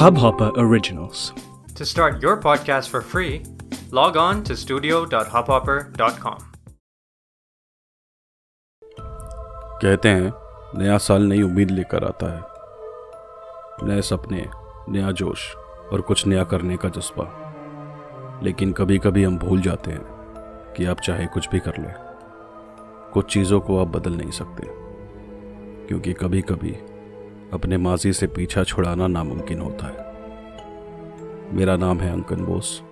Hubhopper 0.00 0.52
Originals. 0.56 1.32
To 1.76 1.86
start 1.86 2.22
your 2.22 2.36
podcast 2.36 2.88
for 2.88 3.00
free, 3.00 3.42
log 3.90 4.16
on 4.16 4.42
to 4.44 4.56
studio.hubhopper.com. 4.56 6.38
कहते 9.82 10.08
हैं 10.08 10.32
नया 10.78 10.98
साल 10.98 11.22
नई 11.22 11.42
उम्मीद 11.42 11.70
लेकर 11.70 12.04
आता 12.04 12.32
है 12.36 12.42
नए 13.88 14.02
सपने 14.02 14.46
नया 14.88 15.10
जोश 15.10 15.54
और 15.92 16.00
कुछ 16.00 16.26
नया 16.26 16.44
करने 16.44 16.76
का 16.76 16.88
जज्बा 16.88 17.24
लेकिन 18.42 18.72
कभी 18.72 18.98
कभी 18.98 19.24
हम 19.24 19.38
भूल 19.38 19.60
जाते 19.60 19.90
हैं 19.90 20.04
कि 20.76 20.84
आप 20.84 21.00
चाहे 21.00 21.26
कुछ 21.26 21.48
भी 21.48 21.58
कर 21.58 21.78
लें 21.78 21.94
कुछ 23.12 23.32
चीज़ों 23.32 23.60
को 23.60 23.80
आप 23.80 23.88
बदल 23.88 24.12
नहीं 24.12 24.30
सकते 24.30 24.66
क्योंकि 25.88 26.12
कभी 26.12 26.42
कभी 26.42 26.76
अपने 27.52 27.76
माजी 27.76 28.12
से 28.12 28.26
पीछा 28.26 28.64
छुड़ाना 28.64 29.06
नामुमकिन 29.06 29.60
होता 29.60 29.86
है। 29.86 31.54
मेरा 31.56 31.76
नाम 31.76 32.00
है 32.00 32.12
अंकन 32.12 32.44
बोस 32.44 32.82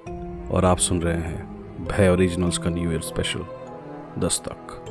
और 0.51 0.65
आप 0.65 0.79
सुन 0.79 1.03
रहे 1.03 1.21
हैं 1.21 1.87
भय 1.87 2.09
ओरिजिनल्स 2.09 2.59
का 2.59 2.71
new 2.71 2.91
year 2.93 3.01
special 3.01 3.45
Dastak. 4.19 4.85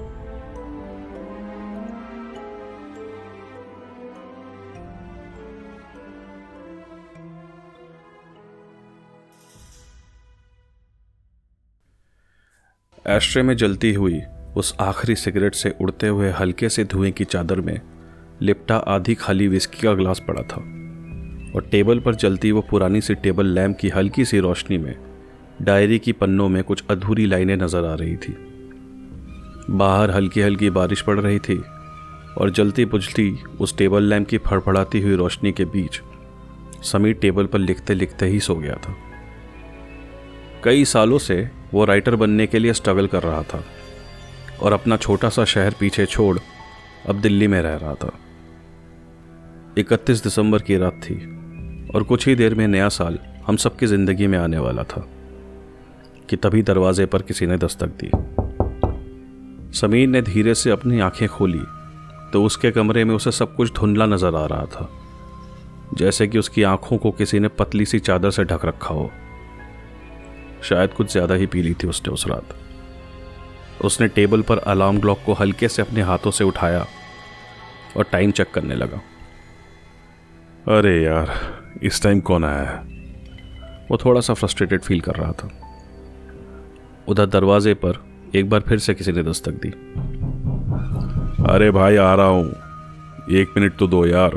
ashtray 13.09 13.41
में 13.44 13.55
जलती 13.58 13.94
हुई 13.94 14.22
उस 14.58 14.75
आखिरी 14.81 15.16
सिगरेट 15.16 15.55
से 15.55 15.75
उड़ते 15.81 16.08
हुए 16.08 16.30
हल्के 16.30 16.70
से 16.70 16.84
धुएँ 16.86 17.11
की 17.11 17.25
चादर 17.25 17.61
में 17.61 17.96
लिपटा 18.41 18.75
आधी 18.77 19.13
खाली 19.15 19.47
विस्की 19.47 19.81
का 19.81 19.93
ग्लास 19.93 20.21
पड़ा 20.27 20.41
था 20.41 20.61
और 21.55 21.67
टेबल 21.71 21.99
पर 21.99 22.15
जलती 22.15 22.51
वो 22.51 22.61
पुरानी 22.61 23.02
सी 23.02 23.16
टेबल 23.16 23.45
लैम्प 23.45 23.77
की 23.77 23.89
हल्की 23.89 24.25
सी 24.25 24.39
रोशनी 24.39 24.77
में 24.77 24.95
डायरी 25.61 25.99
की 25.99 26.11
पन्नों 26.11 26.49
में 26.49 26.63
कुछ 26.63 26.83
अधूरी 26.89 27.25
लाइनें 27.25 27.55
नज़र 27.57 27.85
आ 27.85 27.94
रही 27.94 28.16
थी। 28.16 28.35
बाहर 29.69 30.11
हल्की 30.11 30.41
हल्की 30.41 30.69
बारिश 30.69 31.02
पड़ 31.02 31.19
रही 31.19 31.39
थी 31.39 31.57
और 32.38 32.49
जलती 32.49 32.85
बुझती 32.85 33.31
उस 33.59 33.77
टेबल 33.77 34.03
लैम्प 34.03 34.27
की 34.27 34.38
फड़फड़ाती 34.38 35.01
हुई 35.01 35.16
रोशनी 35.16 35.51
के 35.51 35.66
बीच 35.66 36.01
समीर 36.83 37.13
टेबल 37.13 37.45
पर 37.45 37.59
लिखते 37.59 37.94
लिखते 37.94 38.25
ही 38.25 38.39
सो 38.39 38.55
गया 38.55 38.75
था। 38.75 38.95
कई 40.63 40.85
सालों 40.85 41.17
से 41.17 41.49
वो 41.73 41.85
राइटर 41.85 42.16
बनने 42.16 42.47
के 42.47 42.59
लिए 42.59 42.73
स्ट्रगल 42.73 43.07
कर 43.07 43.23
रहा 43.23 43.41
था 43.44 43.63
और 44.61 44.73
अपना 44.73 44.97
छोटा 44.97 45.29
सा 45.29 45.45
शहर 45.45 45.75
पीछे 45.79 46.05
छोड़ 46.05 46.38
अब 47.09 47.22
दिल्ली 47.22 47.47
में 47.47 47.61
रह 47.61 47.75
रहा 47.75 47.94
था। 47.95 48.11
इकतीस 49.78 50.23
दिसंबर 50.23 50.61
की 50.61 50.78
रात 50.78 50.94
थी, 51.03 51.16
और 51.95 52.03
कुछ 52.03 52.28
ही 52.28 52.36
देर 52.36 52.53
में 52.56 52.67
नया 52.67 52.88
साल 52.89 53.17
हम 53.47 53.58
सबकी 53.58 53.88
ज़िंदगी 53.88 54.28
में 54.28 54.38
आने 54.38 54.58
वाला 54.59 54.84
था, 54.84 55.02
कि 56.30 56.36
तभी 56.36 56.61
दरवाजे 56.64 57.06
पर 57.06 57.22
किसी 57.22 57.47
ने 57.47 57.58
दस्तक 57.58 57.89
दी। 58.00 58.09
समीर 59.78 60.08
ने 60.08 60.22
धीरे 60.22 60.56
से 60.56 60.72
अपनी 60.72 61.00
आँखें 61.00 61.28
खोली 61.30 61.61
तो 62.34 62.44
उसके 62.44 62.72
कमरे 62.72 63.03
में 63.06 63.14
उसे 63.16 63.31
सब 63.31 63.56
कुछ 63.56 63.73
धुंधला 63.73 64.06
नज़र 64.06 64.36
आ 64.36 64.45
रहा 64.45 64.66
था, 64.66 64.89
जैसे 65.94 66.28
कि 66.28 66.39
उसकी 66.39 66.64
आँखों 66.66 66.97
को 66.97 67.12
किसी 67.12 67.39
ने 67.39 67.47
पतली 67.50 67.86
सी 67.86 68.00
चादर 68.00 68.31
से 68.31 68.44
ढक 68.44 68.66
रखा 68.66 68.94
हो। 68.94 69.09
शायद 70.64 70.94
कुछ 70.94 71.12
ज़्यादा 71.12 71.36
ही 71.36 71.45
पी 71.45 71.62
ली 71.62 71.73
थी 71.73 71.88
उसने 71.88 72.14
उस 72.14 72.28
रात। 72.28 72.56
उसने 73.86 74.08
टेबल 74.09 74.41
पर 74.41 74.58
अलार्म 74.59 75.00
क्लॉक 75.00 75.19
को 75.25 75.34
हल्के 75.34 75.67
से 75.67 75.81
अपने 75.81 76.02
हाथों 76.02 76.31
से 76.31 76.44
उठाया 76.44 76.86
और 77.97 78.06
टाइम 78.12 78.31
चेक 78.31 78.52
करने 78.53 78.75
लगा। 78.75 79.02
अरे 80.69 81.03
यार 81.03 81.31
इस 81.83 82.03
टाइम 82.03 82.19
कौन 82.19 82.45
आया 82.45 82.63
है? 82.63 82.77
वो 83.91 83.97
थोड़ा 83.97 84.21
सा 84.21 84.33
फ्रस्ट्रेटेड 84.33 84.81
फील 84.81 85.01
कर 85.01 85.15
रहा 85.15 85.31
था। 85.31 85.49
उधर 87.07 87.25
दरवाजे 87.25 87.73
पर 87.73 88.03
एक 88.35 88.50
बार 88.50 88.61
फिर 88.61 88.79
से 88.79 88.94
किसी 88.94 89.11
ने 89.11 89.23
दस्तक 89.23 89.51
दी। 89.51 89.69
अरे 91.53 91.72
भाई 91.72 91.95
आ 91.95 92.13
रहा 92.16 92.25
हूँ। 92.25 92.50
एक 93.31 93.53
मिनट 93.57 93.77
तो 93.77 93.88
दो 93.88 94.06
यार। 94.06 94.35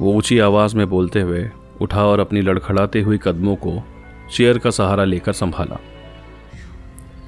वो 0.00 0.12
ऊँची 0.12 0.38
आवाज़ 0.38 0.76
में 0.76 0.88
बोलते 0.90 1.20
हुए 1.20 1.50
उठा 1.80 2.06
और 2.06 2.20
अपनी 2.20 2.40
लड़खड़ाते 2.40 3.00
हुई 3.00 3.18
कदमों 3.22 3.56
को 3.56 3.82
चेयर 4.32 4.58
का 4.58 4.70
सहारा 4.70 5.04
लेकर 5.04 5.32
संभाला। 5.32 5.80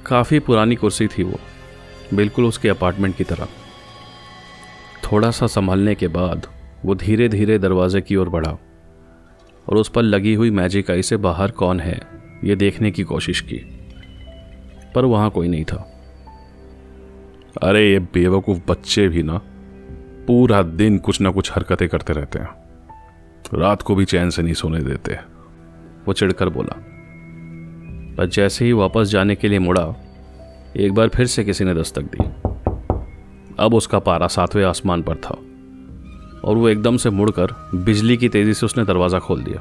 काफ़ी 0.07 0.39
पुरानी 0.39 0.75
कुर्सी 0.75 1.07
थी 1.07 1.23
वो 1.23 1.41
बिल्कुल 2.15 2.45
उसके 2.45 2.69
अपार्टमेंट 2.69 3.17
की 3.17 3.25
तरह। 3.25 3.49
थोड़ा 5.13 5.31
सा 5.31 5.47
संभालने 5.47 5.95
के 5.95 6.09
बाद 6.09 6.47
वो 6.85 6.95
धीरे 6.95 7.29
धीरे 7.29 7.59
दरवाजे 7.59 8.01
की 8.01 8.17
ओर 8.17 8.29
बढ़ा 8.29 8.59
और 9.69 9.77
उस 9.77 9.89
पर 9.89 10.03
लगी 10.03 10.35
हुई 10.35 10.51
मैजिक 10.51 10.91
आई 10.91 11.03
से 11.03 11.17
बाहर 11.17 11.51
कौन 11.51 11.81
है, 11.81 12.01
ये 12.45 12.57
देखने 12.57 12.91
की 12.91 13.03
कोशिश 13.03 13.41
की, 13.41 13.57
पर 14.95 15.05
वहाँ 15.05 15.31
कोई 15.31 15.49
नहीं 15.49 15.65
था। 15.65 16.03
अरे, 17.63 17.93
ये 17.93 17.99
बेवकूफ़ 17.99 18.59
बच्चे 18.69 19.09
भी 19.09 19.23
ना, 19.23 19.41
पूरा 20.27 20.63
दिन 20.63 20.99
कुछ 20.99 21.21
ना 21.21 21.31
कुछ 21.31 21.53
हरकतें 21.53 21.89
करते 21.89 22.13
रहते 22.13 22.39
हैं। 22.39 22.49
रात 23.55 23.83
को 23.83 23.95
भी 23.95 24.05
चैन 24.05 24.31
से 24.31 24.43
नहीं 24.43 24.55
सोने 24.55 24.81
देते। 24.81 25.17
वो 26.07 26.13
चिढ़कर 26.13 26.49
बोला, 26.49 26.77
पर 28.17 28.27
जैसे 28.27 28.65
ही 28.65 28.73
वापस 28.73 29.09
जाने 29.09 29.35
के 29.35 29.49
लिए 29.49 29.59
मुड़ा, 29.59 29.95
एक 30.77 30.95
बार 30.95 31.09
फिर 31.09 31.27
से 31.27 31.45
किसी 31.45 31.65
ने 31.65 31.75
दस्तक 31.75 32.03
दी। 32.03 32.25
अब 33.59 33.75
उसका 33.75 33.99
पारा 33.99 34.27
सातवें 34.27 34.65
आसमान 34.65 35.03
पर 35.03 35.17
था। 35.17 35.39
और 36.45 36.57
वो 36.57 36.69
एकदम 36.69 36.97
से 36.97 37.11
मुड़कर 37.11 37.71
बिजली 37.75 38.17
की 38.17 38.29
तेज़ी 38.29 38.55
से 38.55 38.67
उसने 38.67 38.85
दरवाज़ा 38.85 39.19
खोल 39.19 39.43
दिया। 39.43 39.61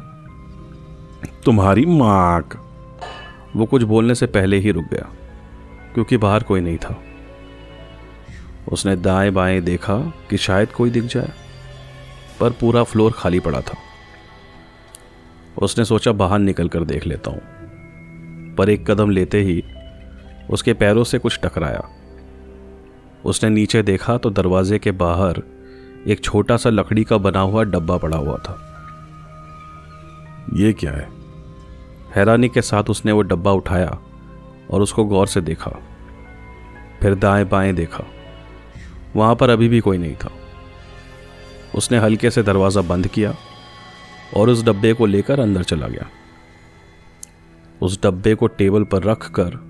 तुम्हारी 1.45 1.85
माक। 1.85 2.57
वो 3.55 3.65
कुछ 3.65 3.83
बोलने 3.83 4.15
से 4.15 4.25
पहले 4.25 4.57
ही 4.57 4.71
रुक 4.71 4.85
गया, 4.85 5.07
क्योंकि 5.93 6.17
बाहर 6.17 6.43
कोई 6.43 6.61
नहीं 6.61 6.77
था। 6.77 7.03
उसने 8.71 8.95
दाएँ 8.95 9.31
बाएँ 9.31 9.61
देखा 9.61 9.97
कि 10.29 10.37
शायद 10.37 10.71
कोई 10.71 10.89
दिख 10.89 11.03
जाए, 11.03 11.31
पर 12.39 12.51
पूरा 12.51 12.83
फ्लोर 12.83 13.11
खाली 13.11 13.39
पड़ा 13.39 13.61
था। 13.61 13.77
उसने 15.61 15.85
सोचा, 15.85 16.11
बाहर 16.11 16.39
निकल 16.39 16.67
कर 16.67 16.83
देख 16.83 17.07
लेता 17.07 17.31
हूँ। 17.31 18.55
पर 18.55 18.69
एक 18.69 18.91
कदम 18.91 19.09
लेते 19.09 19.41
ही 19.41 19.63
उसके 20.49 20.73
पैरों 20.73 21.03
से 21.03 21.19
कुछ 21.19 21.39
टकराया। 21.43 21.87
उसने 23.25 23.49
नीचे 23.49 23.81
देखा 23.83 24.17
तो 24.17 24.29
दरवाजे 24.29 24.79
के 24.79 24.91
बाहर 24.91 25.41
एक 26.07 26.19
छोटा 26.23 26.57
सा 26.57 26.69
लकड़ी 26.69 27.03
का 27.03 27.17
बना 27.17 27.39
हुआ 27.39 27.63
डब्बा 27.63 27.97
पड़ा 27.97 28.17
हुआ 28.17 28.37
था। 28.37 28.65
ये 30.53 30.73
क्या 30.73 30.91
है? 30.91 31.09
हैरानी 32.15 32.49
के 32.49 32.61
साथ 32.61 32.83
उसने 32.83 33.11
वो 33.11 33.21
डब्बा 33.21 33.51
उठाया 33.51 33.99
और 34.71 34.81
उसको 34.81 35.05
गौर 35.05 35.27
से 35.27 35.41
देखा। 35.41 35.71
फिर 37.01 37.15
दाएँ 37.15 37.45
बाएँ 37.45 37.73
देखा। 37.73 38.03
वहाँ 39.15 39.35
पर 39.35 39.49
अभी 39.49 39.67
भी 39.67 39.79
कोई 39.79 39.97
नहीं 39.97 40.15
था। 40.15 40.31
उसने 41.75 41.97
हल्के 41.97 42.31
से 42.31 42.43
दरवाज़ा 42.43 42.81
बंद 42.81 43.07
किया 43.07 43.35
और 44.37 44.49
उस 44.49 44.63
डब्बे 44.63 44.93
को 44.93 45.05
लेकर 45.05 45.39
अंदर 45.39 45.63
चला 45.63 45.87
गया। 45.87 46.07
उस 47.81 48.03
डब्बे 48.03 48.35
को 48.35 48.47
टेबल 48.47 48.83
पर 48.83 49.03
रख 49.03 49.31
कर 49.39 49.69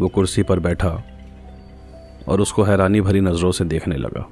वो 0.00 0.08
कुर्सी 0.08 0.42
पर 0.42 0.58
बैठा 0.58 1.02
और 2.28 2.40
उसको 2.40 2.62
हैरानी 2.62 3.00
भरी 3.00 3.20
नज़रों 3.20 3.52
से 3.52 3.64
देखने 3.64 3.96
लगा। 3.96 4.30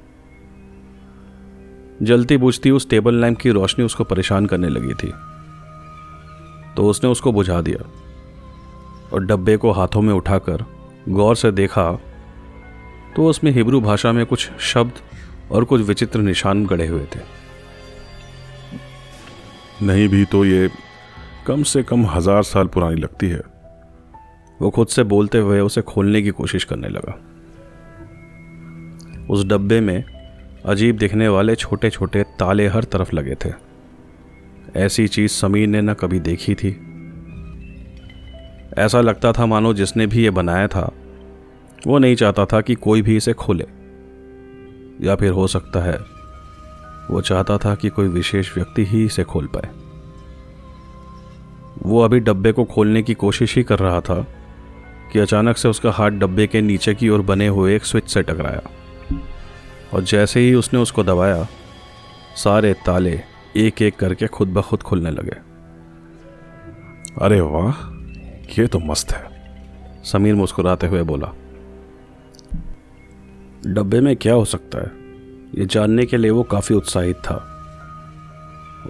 जलती 2.03 2.37
बुझती 2.37 2.71
उस 2.71 2.89
टेबल 2.89 3.15
लैंप 3.15 3.37
की 3.37 3.49
रोशनी 3.51 3.85
उसको 3.85 4.03
परेशान 4.03 4.45
करने 4.45 4.69
लगी 4.69 4.93
थी। 4.93 5.11
तो 6.75 6.87
उसने 6.89 7.09
उसको 7.09 7.31
बुझा 7.31 7.61
दिया 7.61 7.85
और 9.13 9.25
डब्बे 9.25 9.57
को 9.57 9.71
हाथों 9.71 10.01
में 10.01 10.13
उठाकर 10.13 10.65
गौर 11.09 11.35
से 11.35 11.51
देखा 11.53 11.91
तो 13.15 13.25
उसमें 13.27 13.51
हिब्रू 13.51 13.81
भाषा 13.81 14.11
में 14.11 14.25
कुछ 14.25 14.49
शब्द 14.63 14.99
और 15.51 15.63
कुछ 15.63 15.81
विचित्र 15.81 16.19
निशान 16.21 16.65
गड़े 16.65 16.87
हुए 16.87 17.05
थे। 17.05 17.19
नहीं 19.81 20.07
भी 20.07 20.23
तो 20.25 20.43
ये 20.45 20.69
कम 21.47 21.63
से 21.63 21.83
कम 21.83 22.05
हज़ार 22.05 22.43
साल 22.43 22.67
पुरानी 22.67 22.95
लगती 22.95 23.29
है। 23.29 23.41
वो 24.59 24.69
खुद 24.69 24.87
से 24.87 25.03
बोलते 25.05 25.37
हुए 25.37 25.59
उसे 25.59 25.81
खोलने 25.83 26.21
की 26.21 26.29
कोशिश 26.31 26.63
करने 26.63 26.89
लगा। 26.89 27.13
उस 29.29 29.45
डब्बे 29.45 29.79
में 29.81 30.03
अजीब 30.65 30.97
दिखने 30.97 31.27
वाले 31.27 31.55
छोटे 31.55 31.89
छोटे 31.89 32.23
ताले 32.23 32.67
हर 32.67 32.83
तरफ़ 32.83 33.15
लगे 33.15 33.35
थे। 33.45 33.49
ऐसी 34.75 35.07
चीज़ 35.07 35.31
समीर 35.31 35.67
ने 35.67 35.81
न 35.81 35.93
कभी 35.93 36.19
देखी 36.19 36.55
थी। 36.55 36.69
ऐसा 38.77 39.01
लगता 39.01 39.31
था 39.31 39.45
मानो 39.45 39.73
जिसने 39.73 40.07
भी 40.07 40.23
ये 40.23 40.29
बनाया 40.29 40.67
था, 40.67 40.91
वो 41.87 41.97
नहीं 41.97 42.15
चाहता 42.15 42.45
था 42.45 42.61
कि 42.61 42.75
कोई 42.75 43.01
भी 43.01 43.17
इसे 43.17 43.33
खोले। 43.33 43.65
या 45.01 45.15
फिर 45.15 45.31
हो 45.31 45.47
सकता 45.47 45.79
है, 45.79 45.99
वो 47.11 47.21
चाहता 47.21 47.57
था 47.57 47.75
कि 47.75 47.89
कोई 47.89 48.07
विशेष 48.07 48.55
व्यक्ति 48.55 48.85
ही 48.85 49.05
इसे 49.05 49.23
खोल 49.23 49.47
पाए। 49.47 49.69
वो 51.83 52.01
अभी 52.01 52.19
डब्बे 52.19 52.51
को 52.51 52.63
खोलने 52.63 53.03
की 53.03 53.13
कोशिश 53.13 53.55
ही 53.55 53.63
कर 53.63 53.79
रहा 53.79 54.01
था 54.01 54.27
कि 55.13 55.19
अचानक 55.19 55.57
से 55.57 55.67
उसका 55.67 55.91
हाथ 55.91 56.09
डब्बे 56.09 56.47
के 56.47 56.61
नीचे 56.61 56.95
की 56.95 57.09
ओर 57.09 57.21
बने 57.21 57.47
हुए 57.47 57.75
एक 57.75 57.85
स्विच 57.85 58.09
से 58.09 58.21
टकराया। 58.21 58.61
और 59.93 60.03
जैसे 60.03 60.39
ही 60.39 60.53
उसने 60.53 60.79
उसको 60.79 61.03
दबाया 61.03 61.47
सारे 62.35 62.73
ताले 62.73 63.21
एक 63.55 63.81
एक 63.81 63.95
करके 63.95 64.27
खुद 64.27 64.47
ब 64.47 64.61
खुद 64.61 64.83
खुलने 64.83 65.11
लगे। 65.11 65.35
अरे 67.21 67.41
वाह 67.41 67.73
ये 68.59 68.67
तो 68.67 68.79
मस्त 68.79 69.11
है। 69.11 69.33
समीर 70.03 70.35
मुस्कुराते 70.35 70.87
हुए 70.87 71.03
बोला 71.03 71.33
डब्बे 73.67 73.99
में 73.99 74.15
क्या 74.15 74.33
हो 74.33 74.45
सकता 74.45 74.77
है? 74.77 74.91
ये 75.59 75.65
जानने 75.65 76.05
के 76.05 76.17
लिए 76.17 76.31
वो 76.31 76.43
काफ़ी 76.43 76.75
उत्साहित 76.75 77.15
था। 77.15 77.49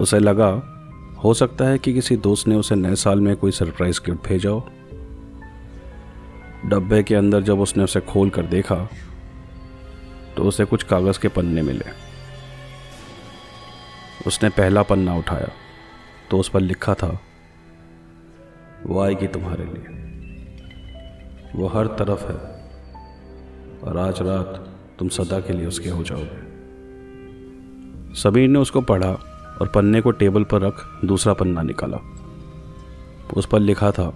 उसे 0.00 0.18
लगा 0.18 0.62
हो 1.24 1.34
सकता 1.34 1.64
है 1.64 1.78
कि 1.78 1.94
किसी 1.94 2.16
दोस्त 2.16 2.48
ने 2.48 2.56
उसे 2.56 2.74
नए 2.74 2.94
साल 2.94 3.20
में 3.20 3.36
कोई 3.36 3.50
सरप्राइज़ 3.50 4.00
गिफ्ट 4.06 4.28
भेजा 4.28 4.50
हो। 4.50 4.68
डब्बे 6.66 7.02
के 7.02 7.14
अंदर 7.14 7.42
जब 7.42 7.60
उसने 7.60 7.84
उसे 7.84 8.00
खोल 8.00 8.30
कर 8.30 8.42
देखा 8.42 8.88
तो 10.36 10.42
उसे 10.42 10.64
कुछ 10.64 10.82
कागज़ 10.82 11.18
के 11.20 11.28
पन्ने 11.28 11.62
मिले। 11.62 11.84
उसने 14.26 14.48
पहला 14.48 14.82
पन्ना 14.82 15.14
उठाया 15.16 15.48
तो 16.30 16.38
उस 16.38 16.48
पर 16.48 16.60
लिखा 16.60 16.94
था, 16.94 17.18
वो 18.86 19.00
आएगी 19.00 19.26
तुम्हारे 19.26 19.64
लिए। 19.64 19.84
वो 21.54 21.66
हर 21.68 21.86
तरफ़ 21.98 22.22
है, 22.22 22.36
और 23.80 23.98
आज 23.98 24.20
रात 24.22 24.68
तुम 24.98 25.08
सदा 25.08 25.40
के 25.40 25.52
लिए 25.52 25.66
उसके 25.66 25.88
हो 25.88 26.02
जाओगे। 26.02 26.38
समीर 28.14 28.48
ने 28.48 28.58
उसको 28.58 28.80
पढ़ा 28.80 29.10
और 29.60 29.70
पन्ने 29.74 30.00
को 30.00 30.10
टेबल 30.10 30.44
पर 30.44 30.60
रख 30.60 30.84
दूसरा 31.04 31.32
पन्ना 31.34 31.62
निकाला। 31.62 31.98
उस 33.36 33.46
पर 33.46 33.60
लिखा 33.60 33.90
था, 33.90 34.12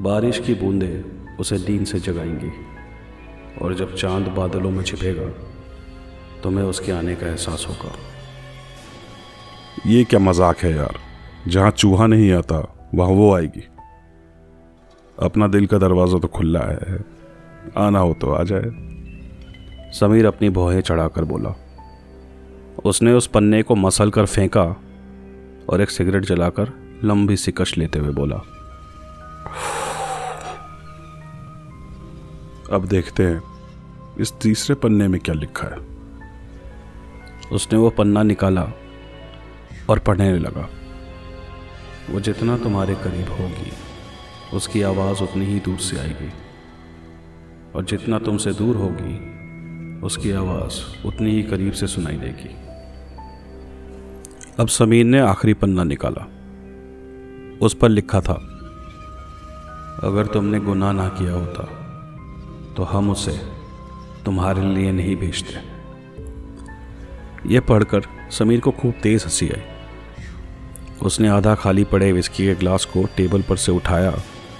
बारिश 0.00 0.38
की 0.38 0.54
बूंदें 0.54 1.36
उसे 1.36 1.56
नींद 1.58 1.86
से 1.86 1.98
जगाएँगी। 2.00 2.50
और 3.62 3.74
जब 3.74 3.94
चाँद 3.94 4.28
बादलों 4.28 4.70
में 4.70 4.82
छिपेगा 4.84 5.28
तुम्हें 6.42 6.64
उसके 6.64 6.92
आने 6.92 7.14
का 7.14 7.26
एहसास 7.26 7.66
होगा। 7.68 7.92
ये 9.86 10.04
क्या 10.04 10.20
मज़ाक 10.20 10.58
है 10.58 10.74
यार? 10.76 10.98
जहाँ 11.48 11.70
चूहा 11.70 12.06
नहीं 12.06 12.32
आता 12.32 12.56
वहाँ 12.94 13.10
वो 13.10 13.34
आएगी। 13.34 13.62
अपना 15.18 15.46
दिल 15.46 15.66
का 15.66 15.78
दरवाज़ा 15.78 16.18
तो 16.18 16.28
खुला 16.28 16.60
है। 16.60 17.04
आना 17.76 17.98
हो 17.98 18.14
तो 18.20 18.32
आ 18.32 18.42
जाए। 18.42 18.70
समीर 19.92 20.26
अपनी 20.26 20.48
भौहें 20.50 20.80
चढ़ाकर 20.80 21.24
बोला। 21.24 21.54
उसने 22.84 23.12
उस 23.12 23.26
पन्ने 23.26 23.62
को 23.62 23.74
मसल 23.74 24.10
कर 24.10 24.26
फेंका 24.26 24.64
और 25.70 25.80
एक 25.80 25.90
सिगरेट 25.90 26.24
जलाकर 26.24 26.72
लंबी 27.04 27.36
सी 27.36 27.52
कश 27.52 27.78
लेते 27.78 27.98
हुए 27.98 28.12
बोला 28.12 28.36
अब 32.72 32.84
देखते 32.84 33.22
हैं, 33.22 33.42
इस 34.20 34.32
तीसरे 34.32 34.74
पन्ने 34.74 35.08
में 35.08 35.20
क्या 35.20 35.34
लिखा 35.34 35.68
है। 35.68 35.96
उसने 37.52 37.78
वो 37.78 37.90
पन्ना 37.90 38.22
निकाला 38.22 38.72
और 39.90 39.98
पढ़ने 39.98 40.38
लगा। 40.38 40.68
वो 42.10 42.20
जितना 42.20 42.58
तुम्हारे 42.58 42.94
करीब 42.94 43.28
होगी, 43.28 43.72
उसकी 44.56 44.82
आवाज़ 44.82 45.22
उतनी 45.22 45.46
ही 45.46 45.60
दूर 45.60 45.78
से 45.78 45.98
आएगी। 45.98 46.32
और 47.74 47.84
जितना 47.84 48.18
तुमसे 48.18 48.52
दूर 48.52 48.76
होगी, 48.76 49.36
उसकी 50.00 50.30
आवाज़ 50.30 51.06
उतनी 51.06 51.30
ही 51.30 51.42
करीब 51.42 51.72
से 51.72 51.86
सुनाई 51.86 52.16
देगी। 52.16 52.56
अब 54.60 54.68
समीर 54.68 55.04
ने 55.04 55.20
आखिरी 55.20 55.54
पन्ना 55.54 55.84
निकाला। 55.84 56.28
उस 57.62 57.74
पर 57.74 57.88
लिखा 57.88 58.20
था, 58.20 58.34
अगर 60.02 60.26
तुमने 60.26 60.60
गुनाह 60.60 60.92
ना 60.92 61.08
किया 61.08 61.32
होता 61.32 61.75
तो 62.76 62.82
हम 62.82 63.10
उसे 63.10 63.32
तुम्हारे 64.24 64.62
लिए 64.62 64.92
नहीं 64.92 65.16
भेजते। 65.16 65.54
यह 67.54 67.60
पढ़कर 67.60 68.02
समीर 68.30 68.60
को 68.60 68.70
खूब 68.70 68.94
तेज 69.02 69.24
हँसी 69.24 69.48
आई। 69.48 69.62
उसने 71.02 71.28
आधा 71.28 71.54
खाली 71.54 71.84
पड़े 71.84 72.12
विस्की 72.12 72.46
के 72.46 72.54
ग्लास 72.54 72.84
को 72.84 73.04
टेबल 73.16 73.42
पर 73.42 73.56
से 73.56 73.72
उठाया 73.72 74.14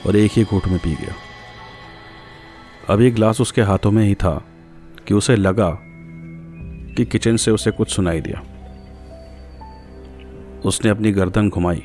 और 0.06 0.16
एक 0.16 0.32
ही 0.36 0.44
घूट 0.44 0.68
में 0.68 0.78
पी 0.78 0.94
गया। 0.94 1.14
अब 2.94 3.00
ये 3.00 3.10
ग्लास 3.10 3.40
उसके 3.40 3.62
हाथों 3.62 3.90
में 3.90 4.04
ही 4.04 4.14
था 4.14 4.44
कि 5.06 5.14
उसे 5.14 5.36
लगा 5.36 5.78
कि 6.96 7.04
किचन 7.04 7.36
से 7.36 7.50
उसे 7.50 7.70
कुछ 7.70 7.90
सुनाई 7.90 8.20
दिया। 8.20 8.42
उसने 10.64 10.90
अपनी 10.90 11.12
गर्दन 11.12 11.50
घुमाई 11.50 11.82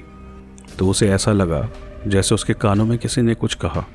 तो 0.80 0.90
उसे 0.90 1.10
ऐसा 1.10 1.32
लगा 1.32 1.70
जैसे 2.08 2.36
उसके 2.36 2.54
कानों 2.54 2.86
में 2.86 2.98
किसी 2.98 3.22
ने 3.22 3.36
कुछ 3.36 3.56
कहा। 3.56 3.86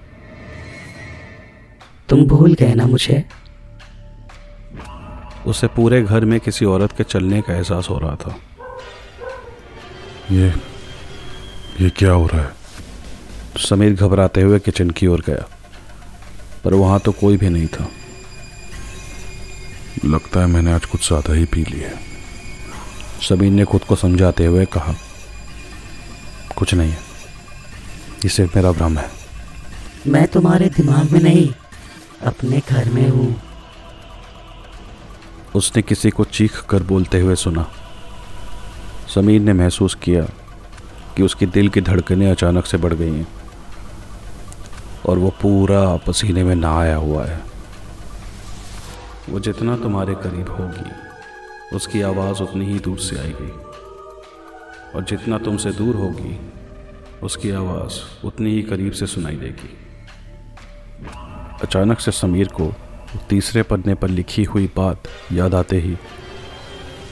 तुम 2.09 2.25
भूल 2.27 2.55
गए 2.55 2.75
ना 2.75 2.87
मुझे। 2.87 3.25
उसे 5.47 5.67
पूरे 5.67 6.03
घर 6.03 6.25
में 6.25 6.39
किसी 6.41 6.65
औरत 6.67 6.93
के 6.93 7.05
चलने 7.05 7.41
का 7.43 7.55
एहसास 7.55 7.89
हो 7.91 7.99
रहा 7.99 8.15
था। 8.17 8.37
ये 10.31 10.53
ये 11.81 11.91
क्या 11.91 12.13
हो 12.13 12.27
रहा 12.27 12.43
है? 12.43 12.55
समीर 13.59 13.95
घबराते 13.95 14.43
हुए 14.43 14.59
किचन 14.59 14.91
की 14.91 15.07
ओर 15.07 15.23
गया 15.27 15.45
पर 16.65 16.75
वहाँ 16.75 16.99
तो 17.01 17.13
कोई 17.13 17.37
भी 17.37 17.49
नहीं 17.49 17.67
था। 17.69 17.89
लगता 20.05 20.41
है 20.41 20.47
मैंने 20.47 20.73
आज 20.73 20.85
कुछ 20.85 21.07
ज़्यादा 21.07 21.35
ही 21.35 21.45
पी 21.45 21.65
लिया 21.65 21.91
समीर 23.21 23.53
ने 23.53 23.65
खुद 23.65 23.85
को 23.85 23.97
समझाते 23.97 24.45
हुए 24.45 24.65
कहा 24.73 24.95
कुछ 26.57 26.75
नहीं 26.75 26.91
है 26.91 26.99
ये 28.25 28.29
सिर्फ़ 28.29 28.57
मेरा 28.57 28.73
भ्रम 28.73 28.99
है। 28.99 29.09
मैं 30.07 30.27
तुम्हारे 30.29 30.69
दिमाग 30.77 31.13
में 31.13 31.21
नहीं 31.21 31.49
अपने 32.23 32.63
घर 32.69 32.89
में 32.89 33.09
हूँ। 33.09 33.43
उसने 35.55 35.83
किसी 35.83 36.11
को 36.11 36.25
चीख 36.25 36.67
कर 36.67 36.83
बोलते 36.83 37.21
हुए 37.21 37.35
सुना। 37.35 37.71
समीर 39.15 39.41
ने 39.41 39.53
महसूस 39.53 39.95
किया 39.95 40.23
कि 41.17 41.23
उसकी 41.23 41.47
दिल 41.47 41.69
की 41.69 41.81
धड़कनें 41.81 42.31
अचानक 42.31 42.67
से 42.67 42.77
बढ़ 42.77 42.95
गई 42.95 43.13
हैं 43.13 43.29
और 45.07 45.19
वो 45.19 45.31
पूरा 45.31 45.97
पसीने 45.97 46.45
में 46.45 46.55
नहाया 46.55 46.97
हुआ 46.97 47.25
है। 47.25 47.41
वो 49.31 49.41
जितना 49.41 49.77
तुम्हारे 49.77 50.15
करीब 50.15 50.49
होगी, 50.49 50.91
उसकी 51.77 52.03
आवाज़ 52.03 52.43
उतनी 52.43 52.67
ही 52.67 52.79
दूर 52.79 52.99
से 52.99 53.19
आएगी। 53.19 53.51
और 54.95 55.05
जितना 55.05 55.39
तुमसे 55.39 55.71
दूर 55.71 55.95
होगी, 55.95 56.41
उसकी 57.23 57.51
आवाज़ 57.51 58.27
उतनी 58.27 58.51
ही 58.51 58.63
करीब 58.63 58.93
से 58.93 59.07
सुनाई 59.07 59.37
देगी। 59.37 59.86
अचानक 61.63 62.01
से 62.01 62.13
समीर 62.13 62.49
को 62.49 62.73
तीसरे 63.29 63.63
पन्ने 63.63 63.95
पर 63.95 64.09
लिखी 64.09 64.45
हुई 64.45 64.67
बात 64.77 65.09
याद 65.33 65.55
आते 65.55 65.81
ही 65.81 65.97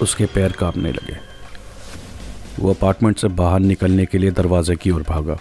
उसके 0.03 0.27
पैर 0.27 0.53
कांपने 0.53 0.93
लगे। 0.93 1.17
वो 2.59 2.73
अपार्टमेंट 2.75 3.19
से 3.19 3.29
बाहर 3.29 3.61
निकलने 3.61 4.07
के 4.07 4.19
लिए 4.19 4.31
दरवाजे 4.31 4.77
की 4.77 4.91
ओर 4.91 5.03
भागा। 5.03 5.39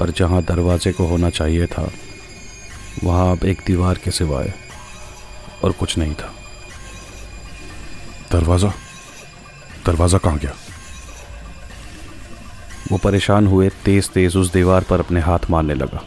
पर 0.00 0.10
जहाँ 0.10 0.42
दरवाजे 0.42 0.92
को 0.92 1.06
होना 1.06 1.30
चाहिए 1.30 1.66
था 1.66 1.90
वहाँ 3.04 3.30
अब 3.32 3.44
एक 3.44 3.62
दीवार 3.66 3.98
के 3.98 4.10
सिवाय 4.10 4.52
और 5.64 5.72
कुछ 5.72 5.98
नहीं 5.98 6.14
था। 6.14 6.32
दरवाज़ा? 8.32 8.72
दरवाज़ा 9.86 10.18
कहाँ 10.18 10.38
गया? 10.38 10.54
वो 12.92 12.98
परेशान 12.98 13.46
हुए 13.46 13.68
तेज 13.84 14.10
तेज 14.10 14.36
उस 14.36 14.52
दीवार 14.52 14.84
पर 14.84 15.00
अपने 15.00 15.20
हाथ 15.20 15.50
मारने 15.50 15.74
लगा। 15.74 16.04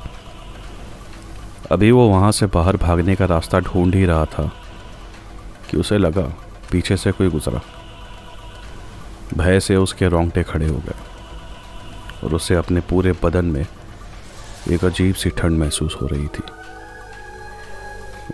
अभी 1.71 1.89
वो 1.91 2.07
वहाँ 2.09 2.31
से 2.31 2.45
बाहर 2.45 2.77
भागने 2.77 3.15
का 3.15 3.25
रास्ता 3.25 3.59
ढूंढ 3.59 3.95
ही 3.95 4.05
रहा 4.05 4.25
था 4.27 4.43
कि 5.69 5.77
उसे 5.77 5.97
लगा 5.97 6.21
पीछे 6.71 6.95
से 6.97 7.11
कोई 7.11 7.29
गुजरा। 7.29 7.61
भय 9.33 9.59
से 9.59 9.75
उसके 9.75 10.07
रोंगटे 10.07 10.43
खड़े 10.43 10.67
हो 10.67 10.77
गए 10.77 12.23
और 12.23 12.33
उसे 12.35 12.55
अपने 12.55 12.81
पूरे 12.89 13.11
बदन 13.23 13.45
में 13.45 13.65
एक 14.71 14.85
अजीब 14.85 15.15
सी 15.15 15.29
ठंड 15.29 15.59
महसूस 15.59 15.97
हो 16.01 16.07
रही 16.07 16.27
थी। 16.27 16.43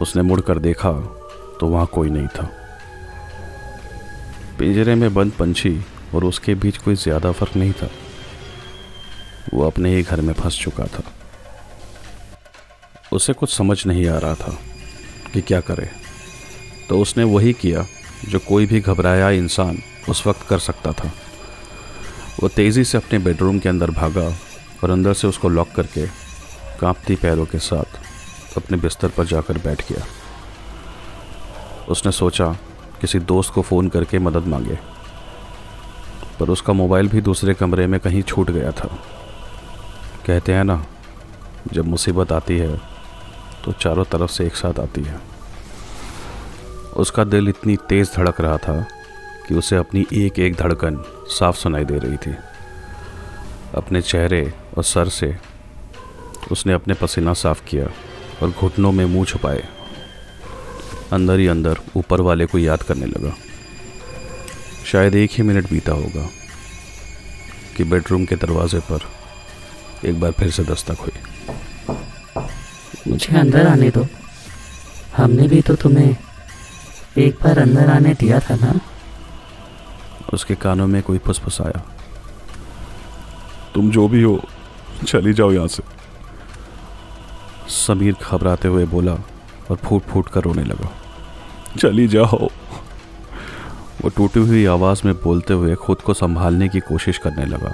उसने 0.01 0.21
मुड़कर 0.21 0.59
देखा 0.59 0.91
तो 1.59 1.67
वहाँ 1.67 1.85
कोई 1.85 2.09
नहीं 2.09 2.27
था। 2.27 2.49
पिंजरे 4.59 4.95
में 4.95 5.13
बंद 5.13 5.31
पंछी 5.31 5.79
और 6.15 6.23
उसके 6.23 6.55
बीच 6.55 6.77
कोई 6.77 6.95
ज़्यादा 6.95 7.31
फ़र्क 7.31 7.55
नहीं 7.55 7.73
था। 7.73 7.89
वो 9.53 9.67
अपने 9.67 9.95
ही 9.95 10.03
घर 10.03 10.21
में 10.21 10.33
फंस 10.33 10.59
चुका 10.59 10.85
था। 10.87 11.03
उसे 13.13 13.33
कुछ 13.33 13.53
समझ 13.53 13.85
नहीं 13.85 14.07
आ 14.07 14.17
रहा 14.17 14.35
था 14.35 14.57
कि 15.33 15.41
क्या 15.41 15.59
करे। 15.61 15.89
तो 16.89 16.99
उसने 16.99 17.23
वही 17.23 17.53
किया 17.53 17.85
जो 18.29 18.39
कोई 18.39 18.65
भी 18.65 18.79
घबराया 18.79 19.29
इंसान 19.31 19.77
उस 20.09 20.25
वक्त 20.27 20.47
कर 20.47 20.59
सकता 20.59 20.91
था। 20.91 21.11
वो 22.39 22.47
तेज़ी 22.47 22.83
से 22.83 22.97
अपने 22.97 23.19
बेडरूम 23.19 23.59
के 23.59 23.69
अंदर 23.69 23.91
भागा 23.91 24.27
और 24.83 24.89
अंदर 24.89 25.13
से 25.13 25.27
उसको 25.27 25.49
लॉक 25.49 25.71
करके 25.75 26.05
कांपती 26.79 27.15
पैरों 27.15 27.45
के 27.45 27.59
साथ 27.59 27.99
अपने 28.57 28.77
बिस्तर 28.77 29.07
पर 29.07 29.25
जाकर 29.25 29.57
बैठ 29.57 29.91
गया। 29.91 30.05
उसने 31.89 32.11
सोचा 32.11 32.51
किसी 33.01 33.19
दोस्त 33.21 33.53
को 33.53 33.61
फ़ोन 33.61 33.87
करके 33.87 34.19
मदद 34.19 34.47
मांगे, 34.47 34.77
पर 36.39 36.49
उसका 36.49 36.73
मोबाइल 36.73 37.07
भी 37.07 37.21
दूसरे 37.21 37.53
कमरे 37.53 37.87
में 37.87 37.99
कहीं 37.99 38.21
छूट 38.23 38.51
गया 38.51 38.71
था। 38.71 38.87
कहते 40.25 40.53
हैं 40.53 40.63
ना, 40.63 40.85
जब 41.73 41.85
मुसीबत 41.85 42.31
आती 42.31 42.57
है 42.57 42.94
तो 43.65 43.71
चारों 43.71 44.03
तरफ़ 44.03 44.31
से 44.31 44.45
एक 44.45 44.55
साथ 44.55 44.79
आती 44.79 45.03
है। 45.03 45.19
उसका 46.97 47.23
दिल 47.23 47.49
इतनी 47.49 47.77
तेज़ 47.89 48.09
धड़क 48.15 48.41
रहा 48.41 48.57
था 48.57 48.87
कि 49.47 49.55
उसे 49.55 49.75
अपनी 49.75 50.05
एक 50.13 50.39
एक 50.39 50.55
धड़कन 50.55 51.03
साफ़ 51.27 51.57
सुनाई 51.57 51.85
दे 51.85 51.97
रही 51.97 52.17
थी। 52.17 52.35
अपने 53.75 54.01
चेहरे 54.01 54.53
और 54.77 54.83
सर 54.83 55.09
से 55.09 55.37
उसने 56.51 56.73
अपने 56.73 56.93
पसीना 56.93 57.33
साफ़ 57.33 57.65
किया 57.65 57.85
और 58.43 58.51
घुटनों 58.51 58.91
में 58.91 59.05
मुँह 59.05 59.25
छुपाए। 59.25 59.67
अंदर 61.13 61.39
ही 61.39 61.47
अंदर 61.47 61.79
ऊपर 61.95 62.21
वाले 62.21 62.45
को 62.45 62.57
याद 62.57 62.83
करने 62.83 63.05
लगा। 63.05 63.35
शायद 64.85 65.15
एक 65.15 65.31
ही 65.31 65.43
मिनट 65.43 65.69
बीता 65.69 65.91
होगा 65.91 66.29
कि 67.77 67.83
बेडरूम 67.83 68.25
के 68.25 68.35
दरवाजे 68.35 68.79
पर 68.79 68.99
एक 70.05 70.19
बार 70.19 70.31
फिर 70.31 70.51
से 70.51 70.63
दस्तक 70.63 70.97
हुई। 70.99 71.34
मुझे 73.07 73.37
अंदर 73.37 73.67
आने 73.67 73.89
दो। 73.89 74.05
हमने 75.17 75.47
भी 75.47 75.61
तो 75.61 75.75
तुम्हें 75.75 76.15
एक 77.17 77.35
बार 77.43 77.59
अंदर 77.59 77.89
आने 77.89 78.13
दिया 78.13 78.39
था 78.39 78.55
ना? 78.55 78.79
उसके 80.33 80.55
कानों 80.55 80.87
में 80.87 81.01
कोई 81.03 81.17
फुसफुसाया 81.17 81.83
तुम 83.73 83.91
जो 83.91 84.07
भी 84.07 84.23
हो, 84.23 84.41
चली 85.07 85.33
जाओ 85.33 85.51
यहाँ 85.51 85.67
से। 85.67 85.83
समीर 87.69 88.15
घबराते 88.23 88.67
हुए 88.67 88.85
बोला 88.85 89.13
और 89.71 89.75
फूट 89.75 90.01
फूट 90.01 90.27
कर 90.27 90.41
रोने 90.41 90.63
लगा। 90.63 90.91
चली 91.79 92.07
जाओ। 92.07 92.47
वो 94.01 94.09
टूटी 94.09 94.39
हुई 94.39 94.65
आवाज़ 94.65 95.01
में 95.05 95.13
बोलते 95.15 95.53
हुए 95.53 95.75
खुद 95.75 96.01
को 96.01 96.13
संभालने 96.13 96.69
की 96.69 96.79
कोशिश 96.79 97.17
करने 97.17 97.45
लगा 97.45 97.73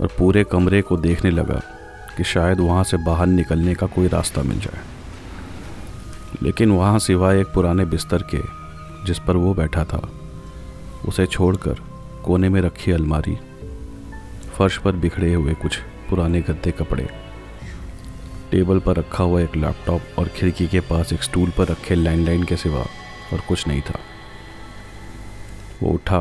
और 0.00 0.06
पूरे 0.18 0.44
कमरे 0.44 0.82
को 0.82 0.96
देखने 0.96 1.30
लगा। 1.30 1.60
कि 2.16 2.24
शायद 2.24 2.60
वहाँ 2.60 2.84
से 2.84 2.96
बाहर 2.96 3.26
निकलने 3.26 3.74
का 3.74 3.86
कोई 3.86 4.08
रास्ता 4.08 4.42
मिल 4.42 4.60
जाए। 4.60 4.80
लेकिन 6.42 6.70
वहाँ 6.70 6.98
सिवाय 6.98 7.40
एक 7.40 7.46
पुराने 7.46 7.84
बिस्तर 7.84 8.22
के, 8.34 8.40
जिस 9.06 9.18
पर 9.18 9.36
वो 9.36 9.54
बैठा 9.54 9.84
था, 9.84 10.08
उसे 11.08 11.26
छोड़कर 11.26 11.80
कोने 12.24 12.48
में 12.48 12.60
रखी 12.60 12.92
अलमारी, 12.92 13.36
फर्श 14.54 14.78
पर 14.78 14.92
बिखरे 14.92 15.34
हुए 15.34 15.54
कुछ 15.54 15.78
पुराने 16.10 16.40
गद्दे 16.40 16.70
कपड़े, 16.70 17.08
टेबल 18.50 18.78
पर 18.78 18.96
रखा 18.96 19.24
हुआ 19.24 19.40
एक 19.40 19.56
लैपटॉप 19.56 20.18
और 20.18 20.28
खिड़की 20.28 20.66
के 20.66 20.80
पास 20.80 21.12
एक 21.12 21.22
स्टूल 21.22 21.50
पर 21.50 21.68
रखे 21.68 21.94
लैंडलाइन 21.94 22.44
के 22.44 22.56
सिवा 22.56 22.80
और 23.32 23.40
कुछ 23.48 23.66
नहीं 23.68 23.80
था। 23.80 23.98
वो 25.82 25.90
उठा 25.90 26.18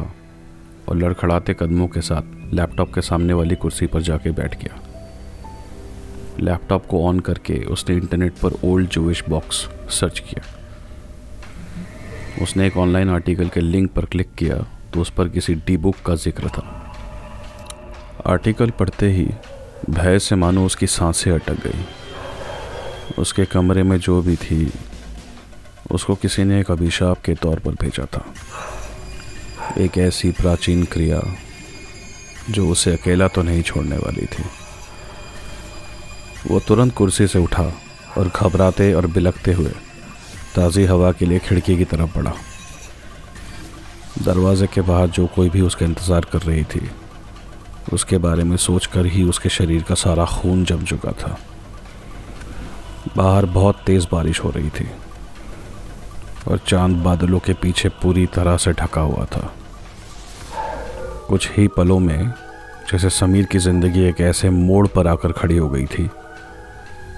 और 0.89 0.97
लड़खड़ाते 0.97 1.53
कदमों 1.53 1.87
के 1.87 2.01
साथ 2.01 2.53
लैपटॉप 2.53 2.93
के 2.93 3.01
सामने 3.01 3.33
वाली 3.33 3.55
कुर्सी 3.55 3.87
पर 3.87 4.01
जाके 4.01 4.31
बैठ 4.31 4.63
गया। 4.63 4.94
लैपटॉप 6.39 6.85
को 6.85 7.03
ऑन 7.07 7.19
करके 7.19 7.63
उसने 7.65 7.95
इंटरनेट 7.95 8.33
पर 8.33 8.53
ओल्ड 8.63 8.89
जोइश 8.89 9.23
बॉक्स 9.29 9.57
सर्च 9.91 10.19
किया। 10.19 10.43
उसने 12.43 12.67
एक 12.67 12.77
ऑनलाइन 12.77 13.09
आर्टिकल 13.09 13.49
के 13.49 13.59
लिंक 13.59 13.91
पर 13.91 14.05
क्लिक 14.05 14.33
किया 14.37 14.55
तो 14.93 15.01
उस 15.01 15.09
पर 15.09 15.29
किसी 15.29 15.55
डी 15.57 15.77
बुक 15.77 15.95
का 16.05 16.15
ज़िक्र 16.15 16.49
था। 16.49 16.65
आर्टिकल 18.25 18.69
पढ़ते 18.69 19.11
ही 19.11 19.27
भय 19.89 20.19
से 20.19 20.35
मानो 20.35 20.65
उसकी 20.65 20.87
साँसें 20.87 21.31
अटक 21.31 21.63
गई। 21.65 21.85
उसके 23.19 23.45
कमरे 23.45 23.83
में 23.83 23.97
जो 23.97 24.21
भी 24.21 24.35
थी, 24.35 24.71
उसको 25.91 26.15
किसी 26.15 26.43
ने 26.43 26.59
एक 26.59 26.71
अभिशाप 26.71 27.21
के 27.21 27.33
तौर 27.35 27.59
पर 27.59 27.71
भेजा 27.81 28.05
था। 28.05 28.25
एक 29.77 29.97
ऐसी 29.97 30.31
प्राचीन 30.31 30.83
क्रिया 30.83 31.21
जो 32.49 32.67
उसे 32.69 32.93
अकेला 32.93 33.27
तो 33.27 33.41
नहीं 33.41 33.61
छोड़ने 33.61 33.97
वाली 33.97 34.25
थी। 34.25 34.43
वो 36.47 36.59
तुरंत 36.59 36.93
कुर्सी 36.93 37.27
से 37.27 37.39
उठा 37.39 37.71
और 38.17 38.31
घबराते 38.35 38.93
और 38.93 39.07
बिलकते 39.07 39.53
हुए 39.53 39.71
ताज़ी 40.55 40.83
हवा 40.85 41.11
के 41.11 41.25
लिए 41.25 41.39
खिड़की 41.39 41.77
की 41.77 41.85
तरफ़ 41.85 42.17
बढ़ा। 42.17 42.33
दरवाजे 44.23 44.67
के 44.67 44.81
बाहर 44.81 45.07
जो 45.07 45.25
कोई 45.27 45.49
भी 45.49 45.61
उसका 45.61 45.85
इंतज़ार 45.85 46.25
कर 46.31 46.41
रही 46.41 46.63
थी, 46.63 46.89
उसके 47.93 48.17
बारे 48.17 48.43
में 48.43 48.55
सोचकर 48.57 49.05
ही 49.05 49.23
उसके 49.23 49.49
शरीर 49.49 49.83
का 49.83 49.95
सारा 49.95 50.25
खून 50.25 50.63
जम 50.65 50.83
चुका 50.83 51.11
था। 51.11 51.37
बाहर 53.17 53.45
बहुत 53.47 53.81
तेज़ 53.85 54.05
बारिश 54.11 54.43
हो 54.43 54.49
रही 54.49 54.69
थी 54.69 54.87
और 56.47 56.59
चाँद 56.67 56.97
बादलों 57.03 57.39
के 57.39 57.53
पीछे 57.53 57.89
पूरी 58.01 58.25
तरह 58.27 58.57
से 58.57 58.71
ढका 58.73 59.01
हुआ 59.01 59.25
था। 59.25 59.51
कुछ 61.27 61.49
ही 61.51 61.67
पलों 61.67 61.99
में, 61.99 62.31
जैसे 62.91 63.09
समीर 63.09 63.45
की 63.45 63.59
ज़िंदगी 63.59 64.01
एक 64.01 64.21
ऐसे 64.21 64.49
मोड़ 64.49 64.87
पर 64.87 65.07
आकर 65.07 65.31
खड़ी 65.31 65.57
हो 65.57 65.69
गई 65.69 65.85
थी 65.87 66.09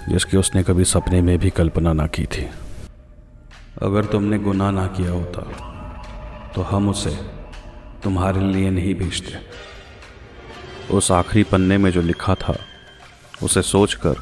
जिसकी 0.09 0.37
उसने 0.37 0.63
कभी 0.63 0.83
सपने 0.85 1.21
में 1.21 1.37
भी 1.39 1.49
कल्पना 1.49 1.93
ना 1.93 2.07
की 2.07 2.25
थी। 2.25 2.47
अगर 3.81 4.05
तुमने 4.05 4.37
गुनाह 4.39 4.71
ना 4.71 4.85
किया 4.87 5.11
होता 5.11 5.41
तो 6.55 6.61
हम 6.61 6.89
उसे 6.89 7.09
तुम्हारे 8.03 8.41
लिए 8.41 8.69
नहीं 8.69 8.93
भेजते। 8.95 9.39
उस 10.95 11.11
आखिरी 11.11 11.43
पन्ने 11.43 11.77
में 11.77 11.89
जो 11.91 12.01
लिखा 12.01 12.35
था, 12.35 12.55
उसे 13.43 13.61
सोचकर 13.61 14.15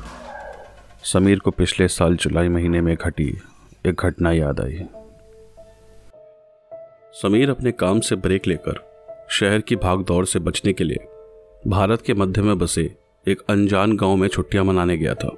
समीर 1.04 1.40
को 1.40 1.52
पिछले 1.52 1.88
साल 1.88 2.16
जुलाई 2.16 2.50
महीने 2.50 2.82
में 2.82 2.96
घटी 2.96 3.28
एक 3.86 4.02
घटना 4.02 4.32
याद 4.32 4.60
आई। 4.60 4.86
समीर 7.14 7.50
अपने 7.50 7.72
काम 7.72 8.00
से 8.00 8.16
ब्रेक 8.16 8.48
लेकर 8.48 8.84
शहर 9.30 9.62
की 9.62 9.76
भागदौड़ 9.76 10.26
से 10.26 10.40
बचने 10.40 10.74
के 10.74 10.84
लिए 10.84 11.08
भारत 11.68 12.02
के 12.02 12.14
मध्य 12.14 12.42
में 12.42 12.58
बसे 12.58 12.84
एक 13.28 13.42
अनजान 13.50 13.96
गाँव 13.98 14.16
में 14.16 14.28
छुट्टियाँ 14.28 14.64
मनाने 14.64 14.98
गया 14.98 15.14
था। 15.14 15.36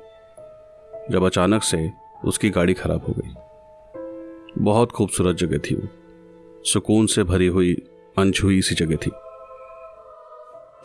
जब 1.11 1.23
अचानक 1.23 1.63
से 1.63 1.91
उसकी 2.25 2.49
गाड़ी 2.49 2.73
खराब 2.73 3.05
हो 3.07 3.13
गई। 3.17 4.63
बहुत 4.63 4.91
खूबसूरत 4.91 5.35
जगह 5.35 5.57
थी 5.57 5.75
वो। 5.75 5.87
सुकून 6.63 7.05
से 7.05 7.23
भरी 7.23 7.47
हुई, 7.47 7.73
अनछुई 8.17 8.61
सी 8.61 8.75
जगह 8.75 8.95
थी। 8.95 9.11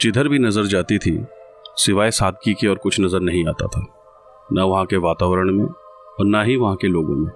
जिधर 0.01 0.29
भी 0.29 0.39
नज़र 0.39 0.67
जाती 0.67 0.99
थी, 0.99 1.25
सिवाय 1.77 2.11
सादगी 2.11 2.55
के 2.55 2.69
और 2.69 2.79
कुछ 2.79 3.01
नज़र 3.01 3.21
नहीं 3.21 3.47
आता 3.47 3.67
था। 3.67 3.87
न 4.53 4.61
वहाँ 4.61 4.87
के 4.87 4.97
वातावरण 4.97 5.53
में 5.53 5.65
और 5.65 6.27
न 6.27 6.45
ही 6.45 6.57
वहाँ 6.57 6.77
के 6.77 6.89
लोगों 6.89 7.17
में। 7.17 7.31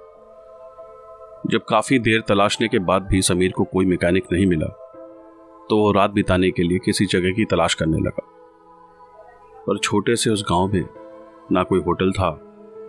जब 1.51 1.65
काफ़ी 1.69 1.99
देर 1.99 2.21
तलाशने 2.21 2.69
के 2.69 2.79
बाद 2.79 3.03
भी 3.03 3.23
समीर 3.23 3.53
को 3.53 3.65
कोई 3.65 3.87
मैकेनिक 3.87 4.25
नहीं 4.33 4.47
मिला 4.47 4.67
तो 5.71 5.79
वो 5.79 5.93
रात 5.93 6.11
बिताने 6.11 6.51
के 6.51 6.63
लिए 6.63 6.79
किसी 6.79 7.07
जगह 7.07 7.33
की 7.33 7.45
तलाश 7.45 7.75
करने 7.75 7.99
लगा। 7.99 8.27
पर 9.67 9.79
छोटे 9.79 10.17
से 10.17 10.31
उस 10.31 10.45
गाँव 10.51 10.73
में 10.73 10.85
ना 11.53 11.63
कोई 11.63 11.81
होटल 11.81 12.13
था 12.13 12.31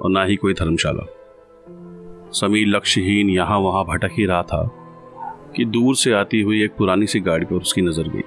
और 0.01 0.09
ना 0.11 0.23
ही 0.23 0.35
कोई 0.35 0.53
धर्मशाला। 0.53 1.05
समीर 2.31 2.67
लक्ष्यहीन 2.67 3.29
यहाँ 3.29 3.57
वहाँ 3.59 3.83
भटक 3.85 4.11
ही 4.11 4.25
रहा 4.25 4.41
था 4.43 4.63
कि 5.55 5.65
दूर 5.65 5.95
से 5.95 6.11
आती 6.13 6.41
हुई 6.41 6.63
एक 6.63 6.75
पुरानी 6.77 7.07
सी 7.07 7.19
गाड़ी 7.19 7.45
पर 7.45 7.55
उसकी 7.55 7.81
नज़र 7.81 8.07
गई। 8.07 8.21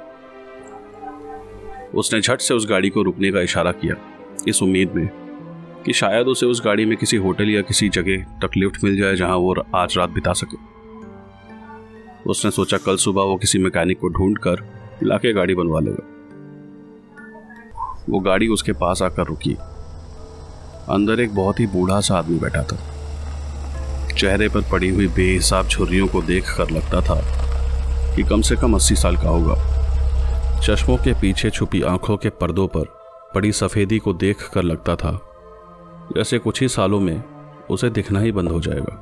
उसने 1.94 2.20
झट 2.20 2.40
से 2.40 2.54
उस 2.54 2.66
गाड़ी 2.68 2.90
को 2.90 3.02
रुकने 3.02 3.30
का 3.32 3.40
इशारा 3.40 3.72
किया 3.72 3.94
इस 4.48 4.62
उम्मीद 4.62 4.92
में 4.94 5.08
कि 5.86 5.92
शायद 5.92 6.26
उसे 6.26 6.46
उस 6.46 6.62
गाड़ी 6.64 6.84
में 6.84 6.96
किसी 6.98 7.16
होटल 7.16 7.50
या 7.50 7.60
किसी 7.62 7.88
जगह 7.88 8.24
तक 8.42 8.56
लिफ्ट 8.56 8.84
मिल 8.84 8.96
जाए 8.96 9.16
जहाँ 9.16 9.36
वो 9.36 9.54
आज 9.74 9.96
रात 9.98 10.10
बिता 10.10 10.32
सके। 10.32 10.56
उसने 12.30 12.50
सोचा 12.50 12.78
कल 12.78 12.96
सुबह 12.96 13.22
वो 13.22 13.36
किसी 13.36 13.58
मैकेनिक 13.58 13.98
को 14.00 14.08
ढूंढ 14.08 14.38
कर 14.38 14.62
लाके 15.02 15.32
गाड़ी 15.32 15.54
बनवा 15.54 15.80
लेगा। 15.80 16.06
वो 18.08 18.20
गाड़ी 18.20 18.48
उसके 18.48 18.72
पास 18.72 19.02
आकर 19.02 19.26
रुकी। 19.26 19.56
अंदर 20.90 21.20
एक 21.20 21.34
बहुत 21.34 21.60
ही 21.60 21.66
बूढ़ा 21.66 22.00
सा 22.00 22.18
आदमी 22.18 22.38
बैठा 22.38 22.62
था। 22.62 22.78
चेहरे 24.10 24.48
पर 24.48 24.70
पड़ी 24.70 24.88
हुई 24.88 25.06
बेहिसाब 25.08 25.68
छुरियों 25.68 26.06
को 26.08 26.22
देख 26.22 26.54
कर 26.56 26.70
लगता 26.70 27.00
था 27.00 27.20
कि 28.16 28.22
कम 28.22 28.40
से 28.40 28.56
कम 28.56 28.74
अस्सी 28.74 28.94
साल 28.96 29.16
का 29.16 29.28
होगा। 29.28 29.54
चश्मों 30.60 30.96
के 30.96 31.12
पीछे 31.12 31.50
छुपी 31.50 31.82
आँखों 31.82 32.16
के 32.16 32.30
पर्दों 32.30 32.66
पर 32.68 32.84
पड़ी 33.34 33.52
सफेदी 33.52 33.98
को 33.98 34.12
देख 34.14 34.48
कर 34.54 34.62
लगता 34.62 34.96
था, 34.96 35.12
जैसे 36.16 36.38
कुछ 36.38 36.60
ही 36.60 36.68
सालों 36.68 37.00
में 37.00 37.22
उसे 37.70 37.90
दिखना 37.90 38.20
ही 38.20 38.32
बंद 38.32 38.48
हो 38.48 38.60
जाएगा। 38.60 38.96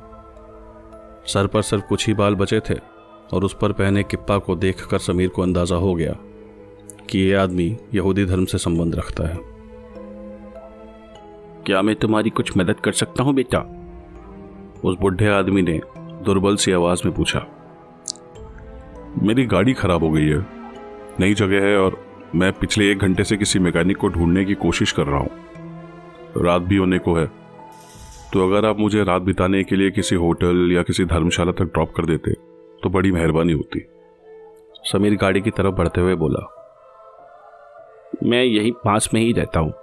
सर 1.27 1.47
पर 1.47 1.61
सिर्फ़ 1.61 1.83
कुछ 1.83 2.07
ही 2.07 2.13
बाल 2.13 2.35
बचे 2.35 2.59
थे 2.59 2.75
और 3.33 3.43
उस 3.43 3.55
पर 3.61 3.71
पहने 3.71 4.03
किप्पा 4.03 4.37
को 4.37 4.55
देखकर 4.55 4.99
समीर 4.99 5.29
को 5.29 5.41
अंदाज़ा 5.41 5.75
हो 5.75 5.93
गया 5.95 6.15
कि 7.09 7.19
यह 7.19 7.41
आदमी 7.41 7.75
यहूदी 7.93 8.25
धर्म 8.25 8.45
से 8.45 8.57
संबंध 8.57 8.95
रखता 8.95 9.27
है। 9.27 9.37
क्या 11.69 11.81
मैं 11.81 11.95
तुम्हारी 11.95 12.29
कुछ 12.29 12.51
मदद 12.57 12.79
कर 12.79 12.91
सकता 12.91 13.23
हूँ 13.23 13.33
बेटा? 13.33 13.59
उस 14.83 14.95
बुढ़े 14.99 15.27
आदमी 15.29 15.61
ने 15.61 15.79
दुर्बल 16.25 16.55
सी 16.55 16.71
आवाज़ 16.71 17.01
में 17.05 17.13
पूछा। 17.15 17.39
मेरी 19.23 19.45
गाड़ी 19.45 19.73
खराब 19.73 20.03
हो 20.03 20.09
गई 20.11 20.25
है। 20.25 20.39
नई 21.19 21.33
जगह 21.33 21.65
है 21.65 21.75
और 21.77 21.97
मैं 22.35 22.51
पिछले 22.53 22.89
एक 22.91 22.97
घंटे 22.97 23.23
से 23.23 23.37
किसी 23.37 23.59
मैकेनिक 23.59 23.97
को 23.97 24.07
ढूँढने 24.07 24.45
की 24.45 24.53
कोशिश 24.55 24.91
कर 24.91 25.05
रहा 25.05 25.19
हूँ। 25.19 25.29
रात 26.37 26.61
भी 26.61 26.77
होने 26.77 26.99
को 26.99 27.13
है। 27.15 27.25
तो 28.33 28.47
अगर 28.47 28.65
आप 28.65 28.79
मुझे 28.79 29.03
रात 29.03 29.21
बिताने 29.21 29.63
के 29.63 29.75
लिए 29.75 29.91
किसी 29.91 30.15
होटल 30.15 30.71
या 30.71 30.83
किसी 30.83 31.05
धर्मशाला 31.05 31.51
तक 31.51 31.71
ड्रॉप 31.73 31.91
कर 31.91 32.05
देते 32.05 32.33
तो 32.81 32.89
बड़ी 32.89 33.11
मेहरबानी 33.11 33.53
होती। 33.53 33.85
समीर 34.83 35.15
गाड़ी 35.15 35.41
की 35.41 35.51
तरफ़ 35.51 35.75
बढ़ते 35.75 36.01
हुए 36.01 36.15
बोला, 36.15 36.41
मैं 38.23 38.43
यहीं 38.43 38.71
पास 38.85 39.09
में 39.13 39.21
ही 39.21 39.31
रहता 39.33 39.59
हूँ। 39.59 39.73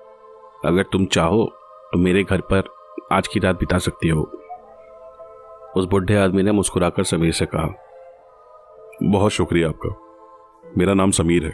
अगर 0.65 0.83
तुम 0.83 1.07
चाहो 1.07 1.47
तो 1.87 1.99
मेरे 1.99 2.23
घर 2.23 2.41
पर 2.43 2.69
आज 3.13 3.29
की 3.29 3.41
रात 3.41 3.57
बिता 3.57 3.79
सकती 3.79 4.09
हो। 4.09 4.23
उस 5.77 5.85
बुढ़े 5.85 6.17
आदमी 6.17 6.43
ने 6.43 6.53
मुस्कुराकर 6.53 7.05
समीर 7.05 7.33
से 7.33 7.47
कहा, 7.47 7.67
बहुत 9.03 9.33
शुक्रिया 9.33 9.69
आपका। 9.69 10.73
मेरा 10.79 10.95
नाम 10.95 11.11
समीर 11.11 11.45
है। 11.47 11.53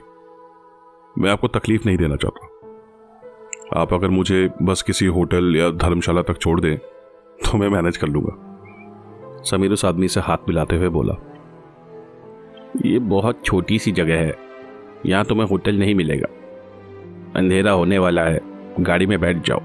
मैं 1.18 1.30
आपको 1.30 1.48
तकलीफ़ 1.48 1.82
नहीं 1.86 1.96
देना 1.96 2.16
चाहता। 2.16 3.80
आप 3.80 3.92
अगर 3.94 4.08
मुझे 4.08 4.48
बस 4.62 4.82
किसी 4.82 5.06
होटल 5.06 5.56
या 5.56 5.70
धर्मशाला 5.70 6.22
तक 6.22 6.38
छोड़ 6.38 6.60
दें 6.60 6.76
तो 6.78 7.58
मैं 7.58 7.68
मैनेज 7.68 7.96
कर 7.96 8.08
लूँगा। 8.08 9.42
समीर 9.42 9.72
उस 9.72 9.84
आदमी 9.84 10.08
से 10.08 10.20
हाथ 10.20 10.48
मिलाते 10.48 10.76
हुए 10.76 10.88
बोला, 10.88 11.14
ये 12.86 12.98
बहुत 12.98 13.44
छोटी 13.44 13.78
सी 13.78 13.92
जगह 13.92 14.20
है। 14.20 14.34
यहाँ 15.06 15.24
तुम्हें 15.24 15.46
होटल 15.48 15.78
नहीं 15.78 15.94
मिलेगा। 15.94 16.28
अंधेरा 17.36 17.72
होने 17.72 17.98
वाला 17.98 18.22
है। 18.22 18.40
गाड़ी 18.80 19.06
में 19.06 19.18
बैठ 19.20 19.36
जाओ। 19.36 19.60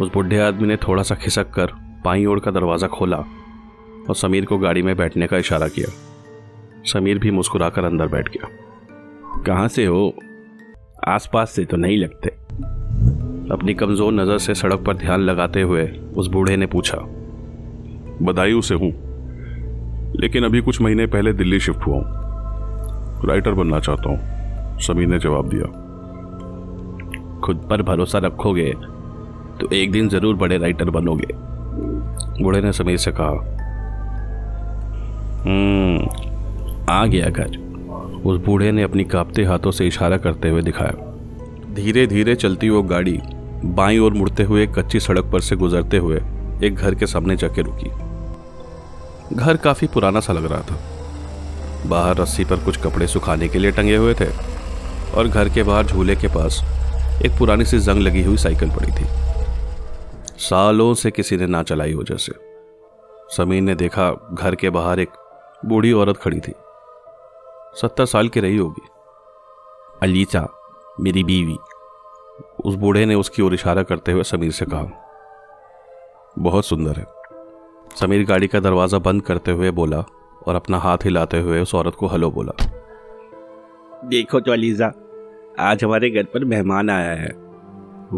उस 0.00 0.12
बुढ़े 0.12 0.38
आदमी 0.40 0.68
ने 0.68 0.76
थोड़ा 0.78 1.02
सा 1.02 1.14
खिसक 1.14 1.50
कर 1.50 1.72
बाई 2.04 2.24
ओर 2.24 2.40
का 2.40 2.50
दरवाज़ा 2.50 2.86
खोला 2.88 3.16
और 3.16 4.14
समीर 4.16 4.44
को 4.44 4.58
गाड़ी 4.58 4.82
में 4.82 4.96
बैठने 4.96 5.26
का 5.26 5.36
इशारा 5.36 5.68
किया। 5.68 5.88
समीर 6.92 7.18
भी 7.18 7.30
मुस्कुराकर 7.30 7.84
अंदर 7.84 8.06
बैठ 8.08 8.28
गया। 8.28 8.48
कहाँ 9.46 9.68
से 9.68 9.84
हो? 9.86 10.14
आसपास 11.08 11.50
से 11.50 11.64
तो 11.64 11.76
नहीं 11.76 11.98
लगते। 11.98 12.28
अपनी 13.52 13.74
कमज़ोर 13.74 14.12
नज़र 14.12 14.38
से 14.38 14.54
सड़क 14.54 14.84
पर 14.86 14.96
ध्यान 14.96 15.20
लगाते 15.20 15.62
हुए 15.62 15.86
उस 16.16 16.28
बूढ़े 16.28 16.56
ने 16.56 16.66
पूछा 16.66 16.98
बदायूं 18.22 18.60
से 18.60 18.74
हूँ, 18.74 18.90
लेकिन 20.16 20.44
अभी 20.44 20.60
कुछ 20.60 20.80
महीने 20.80 21.06
पहले 21.06 21.32
दिल्ली 21.32 21.60
शिफ्ट 21.60 21.86
हुआ 21.86 21.96
हूँ। 21.96 23.28
राइटर 23.28 23.52
बनना 23.52 23.80
चाहता 23.80 24.10
हूँ, 24.10 24.78
समीर 24.78 25.08
ने 25.08 25.18
जवाब 25.18 25.48
दिया। 25.48 25.66
खुद 27.40 27.66
पर 27.70 27.82
भरोसा 27.82 28.18
रखोगे 28.18 28.72
तो 29.62 29.68
एक 29.72 29.90
दिन 29.92 30.08
ज़रूर 30.08 30.36
बड़े 30.36 30.56
राइटर 30.58 30.90
बनोगे। 30.90 31.26
बूढ़े 32.42 32.60
ने 32.60 32.72
समीर 32.72 32.96
से 32.98 33.10
कहा 33.12 33.28
हम्म 35.44 36.90
आ 36.90 37.04
गया 37.06 37.28
घर। 37.28 37.56
उस 38.24 38.40
बूढ़े 38.46 38.72
ने 38.72 38.82
अपनी 38.82 39.04
कांपते 39.04 39.44
हाथों 39.44 39.70
से 39.70 39.86
इशारा 39.86 40.16
करते 40.16 40.48
हुए 40.48 40.62
दिखाया। 40.62 41.74
धीरे 41.74 42.06
धीरे 42.06 42.34
चलती 42.34 42.68
वो 42.70 42.82
गाड़ी 42.82 43.18
बाईं 43.64 43.98
ओर 43.98 44.12
मुड़ते 44.12 44.42
हुए 44.42 44.66
कच्ची 44.66 45.00
सड़क 45.00 45.30
पर 45.32 45.40
से 45.40 45.56
गुजरते 45.56 45.96
हुए 45.96 46.20
एक 46.64 46.74
घर 46.74 46.94
के 46.94 47.06
सामने 47.06 47.36
जाके 47.36 47.62
रुकी। 47.62 47.90
घर 49.36 49.56
काफ़ी 49.56 49.86
पुराना 49.86 50.20
सा 50.20 50.32
लग 50.32 50.52
रहा 50.52 50.60
था। 50.60 50.78
बाहर 51.88 52.16
रस्सी 52.16 52.44
पर 52.44 52.64
कुछ 52.64 52.82
कपड़े 52.82 53.06
सुखाने 53.06 53.48
के 53.48 53.58
लिए 53.58 53.70
टंगे 53.70 53.96
हुए 53.96 54.14
थे 54.14 54.30
और 55.16 55.28
घर 55.28 55.48
के 55.48 55.62
बाहर 55.62 55.86
झूले 55.86 56.16
के 56.16 56.28
पास 56.28 56.62
एक 57.26 57.38
पुरानी 57.38 57.64
सी 57.64 57.78
जंग 57.78 58.00
लगी 58.00 58.22
हुई 58.22 58.36
साइकिल 58.36 58.70
पड़ी 58.70 58.92
थी। 58.92 59.04
सालों 60.38 60.94
से 60.94 61.10
किसी 61.10 61.36
ने 61.36 61.46
ना 61.46 61.62
चलाई 61.62 61.94
वजह 61.94 62.16
से। 62.16 62.32
समीर 63.36 63.62
ने 63.62 63.74
देखा 63.74 64.10
घर 64.32 64.54
के 64.54 64.70
बाहर 64.70 65.00
एक 65.00 65.08
बूढ़ी 65.66 65.92
औरत 65.92 66.16
खड़ी 66.16 66.40
थी। 66.40 66.52
सत्तर 67.74 68.04
साल 68.04 68.28
की 68.28 68.40
रही 68.40 68.56
होगी। 68.56 68.88
अलीसा 70.02 70.48
मेरी 71.00 71.24
बीवी। 71.24 71.56
उस 72.64 72.74
बूढ़े 72.74 73.06
ने 73.06 73.14
उसकी 73.14 73.42
ओर 73.42 73.54
इशारा 73.54 73.82
करते 73.82 74.12
हुए 74.12 74.22
समीर 74.22 74.50
से 74.52 74.64
कहा 74.64 74.90
बहुत 76.38 76.64
सुंदर 76.64 76.96
है। 76.96 77.06
समीर 77.96 78.24
गाड़ी 78.26 78.46
का 78.46 78.60
दरवाज़ा 78.60 78.98
बंद 78.98 79.22
करते 79.22 79.50
हुए 79.50 79.70
बोला 79.70 80.04
और 80.46 80.54
अपना 80.54 80.78
हाथ 80.78 80.98
हिलाते 81.04 81.40
हुए 81.40 81.60
उस 81.60 81.74
औरत 81.74 81.94
को 81.94 82.06
हलो 82.06 82.30
बोला। 82.30 82.52
देखो 84.04 84.40
तो 84.40 84.52
अलीजा 84.52 84.92
आज 85.60 85.84
हमारे 85.84 86.10
घर 86.10 86.22
पर 86.24 86.44
मेहमान 86.44 86.90
आया 86.90 87.10
है। 87.10 87.30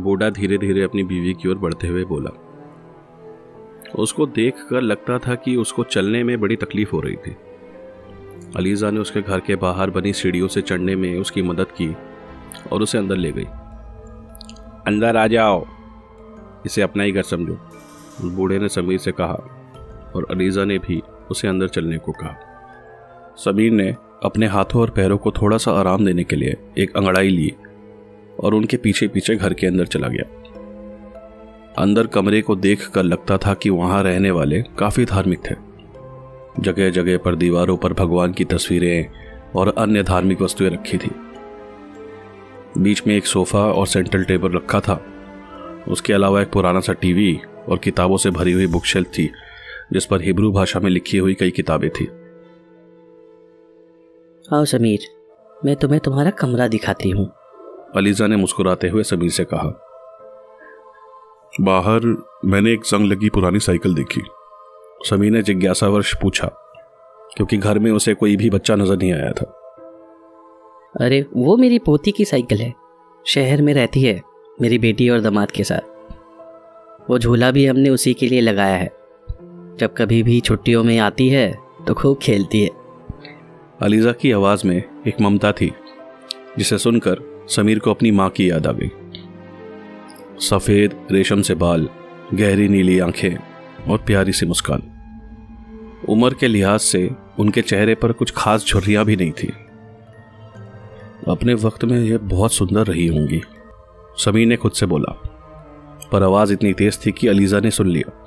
बूढ़ा 0.00 0.30
धीरे 0.30 0.58
धीरे 0.58 0.82
अपनी 0.82 1.02
बीवी 1.02 1.34
की 1.34 1.48
ओर 1.48 1.58
बढ़ते 1.58 1.88
हुए 1.88 2.04
बोला। 2.04 2.30
उसको 3.98 4.26
देख 4.26 4.54
कर 4.70 4.80
लगता 4.80 5.18
था 5.18 5.34
कि 5.34 5.56
उसको 5.56 5.84
चलने 5.84 6.24
में 6.24 6.40
बड़ी 6.40 6.56
तकलीफ़ 6.56 6.90
हो 6.92 7.00
रही 7.00 7.16
थी। 7.16 7.36
अलीजा 8.56 8.90
ने 8.90 9.00
उसके 9.00 9.22
घर 9.22 9.40
के 9.40 9.56
बाहर 9.56 9.90
बनी 9.90 10.12
सीढ़ियों 10.12 10.48
से 10.48 10.62
चढ़ने 10.62 10.96
में 10.96 11.18
उसकी 11.18 11.42
मदद 11.42 11.64
की 11.64 11.96
और 12.72 12.82
उसे 12.82 12.98
अंदर 12.98 13.16
ले 13.16 13.32
गई। 13.32 13.46
अंदर 14.86 15.16
आ 15.16 15.26
जाओ। 15.26 15.66
इसे 16.66 16.82
अपना 16.82 17.02
ही 17.02 17.12
घर 17.12 17.22
समझो, 17.22 17.58
बूढ़े 18.24 18.58
ने 18.58 18.68
समीर 18.68 18.98
से 18.98 19.12
कहा 19.12 19.34
और 20.16 20.26
अलीजा 20.30 20.64
ने 20.64 20.78
भी 20.78 21.02
उसे 21.30 21.48
अंदर 21.48 21.68
चलने 21.68 21.98
को 21.98 22.12
कहा। 22.12 22.36
समीर 23.36 23.72
ने 23.72 23.96
अपने 24.24 24.46
हाथों 24.46 24.80
और 24.82 24.90
पैरों 24.90 25.18
को 25.18 25.30
थोड़ा 25.30 25.58
सा 25.58 25.72
आराम 25.72 26.04
देने 26.04 26.24
के 26.24 26.36
लिए 26.36 26.56
एक 26.78 26.96
अंगड़ाई 26.96 27.28
ली 27.28 27.54
और 28.40 28.54
उनके 28.54 28.76
पीछे 28.76 29.08
पीछे 29.08 29.36
घर 29.36 29.54
के 29.54 29.66
अंदर 29.66 29.86
चला 29.86 30.08
गया। 30.08 30.40
अंदर 31.78 32.06
कमरे 32.06 32.42
को 32.42 32.56
देख 32.56 32.88
कर 32.88 33.02
लगता 33.02 33.38
था 33.38 33.54
कि 33.54 33.70
वहाँ 33.70 34.02
रहने 34.02 34.30
वाले 34.30 34.62
काफ़ी 34.62 35.04
धार्मिक 35.04 35.38
थे। 35.50 35.54
जगह 36.60 36.90
जगह 36.90 37.18
पर, 37.18 37.34
दीवारों 37.34 37.76
पर 37.76 37.92
भगवान 37.92 38.32
की 38.32 38.44
तस्वीरें 38.44 39.10
और 39.56 39.74
अन्य 39.78 40.02
धार्मिक 40.02 40.42
वस्तुएँ 40.42 40.70
रखी 40.70 40.98
थी। 40.98 41.10
बीच 42.78 43.06
में 43.06 43.16
एक 43.16 43.26
सोफा 43.26 43.58
और 43.58 43.86
सेंट्रल 43.86 44.24
टेबल 44.24 44.52
रखा 44.52 44.80
था। 44.80 45.04
उसके 45.88 46.12
अलावा 46.12 46.42
एक 46.42 46.50
पुराना 46.50 46.80
सा 46.80 46.92
टीवी 46.92 47.40
और 47.68 47.78
किताबों 47.78 48.16
से 48.16 48.30
भरी 48.30 48.52
हुई 48.52 48.66
बुक 48.66 48.84
शेल्फ 48.84 49.08
थी, 49.08 49.30
जिस 49.92 50.06
पर 50.06 50.22
हिब्रू 50.22 50.52
भाषा 50.52 50.80
में 50.80 50.90
लिखी 50.90 51.18
हुई 51.18 51.34
कई 51.34 51.50
किताबें 51.50 51.90
थी। 51.90 52.08
आओ 54.52 54.64
समीर, 54.64 54.98
मैं 55.64 55.76
तुम्हें 55.76 56.00
तुम्हारा 56.00 56.30
कमरा 56.30 56.68
दिखाती 56.68 57.10
हूँ। 57.10 57.32
अलीजा 57.96 58.26
ने 58.26 58.36
मुस्कुराते 58.36 58.88
हुए 58.88 59.02
समीर 59.02 59.30
से 59.30 59.44
कहा 59.44 59.68
बाहर 61.60 62.00
मैंने 62.44 62.72
एक 62.72 62.80
जंग 62.80 63.06
लगी 63.06 63.28
पुरानी 63.28 63.58
साइकिल 63.58 63.94
देखी। 63.94 64.20
समीर 65.00 65.32
ने 65.32 65.42
जिज्ञासावर्ष 65.42 66.14
पूछा 66.22 66.46
क्योंकि 67.36 67.56
घर 67.56 67.78
में 67.78 67.90
उसे 67.90 68.14
कोई 68.14 68.36
भी 68.36 68.50
बच्चा 68.50 68.74
नज़र 68.74 68.96
नहीं 68.96 69.12
आया 69.12 69.30
था। 69.32 69.44
अरे 71.00 71.24
वो 71.34 71.56
मेरी 71.56 71.78
पोती 71.78 72.10
की 72.10 72.24
साइकिल 72.24 72.58
है। 72.58 72.72
शहर 73.26 73.62
में 73.62 73.72
रहती 73.74 74.02
है 74.02 74.20
मेरी 74.62 74.78
बेटी 74.78 75.08
और 75.08 75.20
दामाद 75.20 75.50
के 75.50 75.64
साथ। 75.64 76.10
वो 77.10 77.18
झूला 77.18 77.50
भी 77.50 77.66
हमने 77.66 77.90
उसी 77.90 78.14
के 78.14 78.26
लिए 78.26 78.40
लगाया 78.40 78.76
है। 78.76 78.88
जब 79.78 79.94
कभी 79.98 80.22
भी 80.22 80.40
छुट्टियों 80.40 80.82
में 80.84 80.98
आती 80.98 81.28
है 81.28 81.52
तो 81.86 81.94
खूब 81.94 82.18
खेलती 82.18 82.62
है। 82.62 82.70
अलीजा 83.82 84.12
की 84.12 84.32
आवाज़ 84.32 84.66
में 84.66 84.76
एक 85.06 85.20
ममता 85.20 85.52
थी 85.52 85.72
जिसे 86.58 86.78
सुनकर 86.78 87.33
समीर 87.48 87.78
को 87.78 87.90
अपनी 87.90 88.10
माँ 88.10 88.30
की 88.30 88.50
याद 88.50 88.66
आ 88.66 88.72
गई। 88.72 88.90
सफ़ेद 90.38 91.06
रेशम 91.10 91.42
से 91.42 91.54
बाल 91.54 91.88
गहरी 92.34 92.68
नीली 92.68 92.98
आँखें 92.98 93.34
और 93.92 93.98
प्यारी 93.98 94.32
सी 94.32 94.46
मुस्कान। 94.46 94.82
उम्र 96.08 96.34
के 96.34 96.48
लिहाज 96.48 96.80
से 96.80 97.10
उनके 97.38 97.62
चेहरे 97.62 97.94
पर 97.94 98.12
कुछ 98.12 98.32
खास 98.36 98.66
झुर्रियाँ 98.66 99.04
भी 99.04 99.16
नहीं 99.16 99.32
थी। 99.32 99.52
अपने 101.28 101.54
वक्त 101.54 101.84
में 101.84 102.00
यह 102.00 102.18
बहुत 102.18 102.52
सुंदर 102.52 102.86
रही 102.86 103.06
होंगी 103.06 103.42
समीर 104.16 104.46
ने 104.46 104.56
खुद 104.56 104.72
से 104.72 104.86
बोला। 104.86 105.12
पर 106.12 106.22
आवाज़ 106.22 106.52
इतनी 106.52 106.72
तेज 106.72 107.06
थी 107.06 107.12
कि 107.12 107.28
अलीजा 107.28 107.60
ने 107.60 107.70
सुन 107.70 107.88
लिया। 107.88 108.20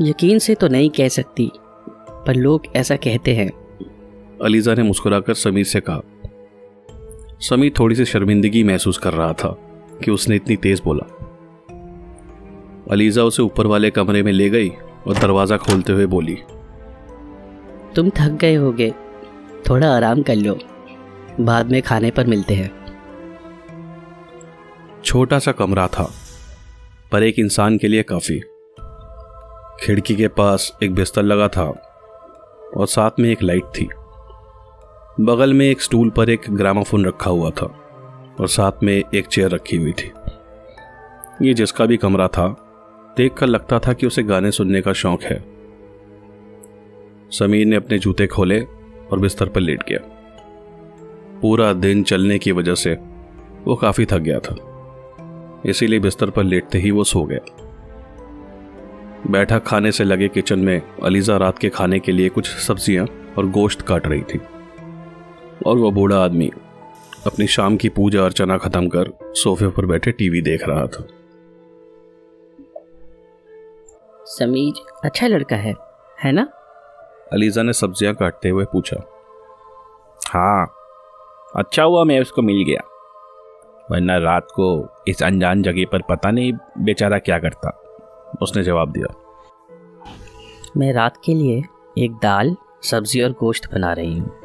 यकीन 0.00 0.38
से 0.38 0.54
तो 0.54 0.68
नहीं 0.68 0.90
कह 0.90 1.08
सकती 1.08 1.50
पर 2.26 2.34
लोग 2.34 2.62
ऐसा 2.76 2.96
कहते 2.96 3.34
हैं। 3.34 3.50
अलीजा 4.42 4.74
ने 4.74 4.82
मुस्कुराकर 4.82 5.34
समीर 5.34 5.64
से 5.64 5.80
कहा 5.80 6.00
समीर 7.44 7.72
थोड़ी 7.78 7.94
सी 7.94 8.04
शर्मिंदगी 8.04 8.62
महसूस 8.64 8.98
कर 8.98 9.12
रहा 9.12 9.32
था 9.32 9.48
कि 10.04 10.10
उसने 10.10 10.36
इतनी 10.36 10.56
तेज 10.56 10.80
बोला। 10.84 11.04
अलीजा 12.90 13.22
उसे 13.22 13.42
ऊपर 13.42 13.66
वाले 13.66 13.90
कमरे 13.90 14.22
में 14.22 14.30
ले 14.32 14.48
गई 14.50 14.68
और 14.68 15.18
दरवाज़ा 15.18 15.56
खोलते 15.56 15.92
हुए 15.92 16.06
बोली 16.06 16.34
तुम 17.94 18.08
थक 18.10 18.38
गए 18.40 18.54
होगे 18.54 18.90
थोड़ा 19.68 19.90
आराम 19.96 20.22
कर 20.22 20.36
लो 20.36 20.56
बाद 21.40 21.70
में 21.70 21.80
खाने 21.82 22.10
पर 22.10 22.26
मिलते 22.26 22.54
हैं। 22.54 22.70
छोटा 25.04 25.38
सा 25.38 25.52
कमरा 25.52 25.86
था 25.88 26.10
पर 27.12 27.22
एक 27.22 27.38
इंसान 27.38 27.76
के 27.78 27.88
लिए 27.88 28.02
काफ़ी। 28.02 28.38
खिड़की 29.80 30.16
के 30.16 30.28
पास 30.28 30.72
एक 30.82 30.94
बिस्तर 30.94 31.22
लगा 31.22 31.48
था 31.48 31.66
और 32.76 32.86
साथ 32.86 33.20
में 33.20 33.30
एक 33.30 33.42
लाइट 33.42 33.64
थी। 33.64 33.88
बगल 35.20 35.52
में 35.52 35.66
एक 35.66 35.82
स्टूल 35.82 36.10
पर 36.10 36.30
एक 36.30 36.40
ग्रामाफोन 36.50 37.04
रखा 37.06 37.30
हुआ 37.30 37.50
था 37.50 37.66
और 38.40 38.48
साथ 38.48 38.72
में 38.82 39.02
एक 39.14 39.26
चेयर 39.26 39.50
रखी 39.50 39.76
हुई 39.76 39.92
थी। 39.92 40.10
ये 41.42 41.54
जिसका 41.54 41.86
भी 41.86 41.96
कमरा 41.96 42.28
था 42.28 42.46
देख 43.16 43.34
कर 43.34 43.46
लगता 43.46 43.78
था 43.78 43.92
कि 43.92 44.06
उसे 44.06 44.22
गाने 44.22 44.50
सुनने 44.50 44.80
का 44.80 44.92
शौक 44.92 45.22
है। 45.22 45.44
समीर 47.30 47.66
ने 47.66 47.76
अपने 47.76 47.98
जूते 47.98 48.26
खोले 48.26 48.60
और 49.12 49.18
बिस्तर 49.18 49.48
पर 49.48 49.60
लेट 49.60 49.82
गया। 49.88 49.98
पूरा 51.40 51.72
दिन 51.72 52.02
चलने 52.02 52.38
की 52.38 52.52
वजह 52.52 52.74
से 52.74 52.94
वो 53.64 53.76
काफ़ी 53.76 54.06
थक 54.06 54.18
गया 54.18 54.38
था। 54.38 54.56
इसीलिए 55.66 55.98
बिस्तर 55.98 56.30
पर 56.30 56.44
लेटते 56.44 56.78
ही 56.78 56.90
वो 56.90 57.04
सो 57.04 57.24
गया। 57.24 57.40
बैठा 59.30 59.58
खाने 59.58 59.92
से 59.92 60.04
लगे 60.04 60.28
किचन 60.28 60.58
में 60.58 60.82
अलीजा 61.04 61.36
रात 61.36 61.58
के 61.58 61.68
खाने 61.68 61.98
के 61.98 62.12
लिए 62.12 62.28
कुछ 62.28 62.48
सब्ज़ियाँ 62.48 63.06
और 63.38 63.46
गोश्त 63.46 63.82
काट 63.82 64.06
रही 64.06 64.22
थी। 64.22 64.40
और 65.66 65.78
वह 65.78 65.90
बूढ़ा 65.90 66.16
आदमी 66.24 66.50
अपनी 67.26 67.46
शाम 67.46 67.76
की 67.76 67.88
पूजा 67.88 68.24
अर्चना 68.24 68.56
खत्म 68.58 68.88
कर 68.88 69.12
सोफे 69.34 69.68
पर 69.68 69.86
बैठे 69.86 70.12
टीवी 70.12 70.40
देख 70.42 70.68
रहा 70.68 70.86
था। 70.86 71.06
समीर 74.28 74.84
अच्छा 75.04 75.26
लड़का 75.26 75.56
है 75.56 75.74
है 76.24 76.32
ना? 76.32 76.46
अलीजा 77.32 77.62
ने 77.62 77.72
सब्ज़ियाँ 77.72 78.14
काटते 78.14 78.48
हुए 78.48 78.64
पूछा। 78.64 78.96
हाँ 80.28 80.66
अच्छा 81.56 81.82
हुआ 81.82 82.04
मैं 82.04 82.20
उसको 82.20 82.42
मिल 82.42 82.62
गया 82.64 82.82
वरना 83.90 84.16
रात 84.18 84.48
को 84.50 84.68
इस 85.08 85.22
अनजान 85.22 85.62
जगह 85.62 85.84
पर 85.92 86.02
पता 86.02 86.30
नहीं 86.30 86.52
बेचारा 86.78 87.18
क्या 87.18 87.38
करता 87.38 87.70
उसने 88.42 88.62
जवाब 88.62 88.92
दिया। 88.92 89.14
मैं 90.76 90.92
रात 90.92 91.16
के 91.24 91.34
लिए 91.34 91.62
एक 91.98 92.12
दाल 92.12 92.56
सब्ज़ी 92.82 93.22
और 93.22 93.32
गोश्त 93.40 93.72
बना 93.74 93.92
रही 93.92 94.18
हूँ। 94.18 94.43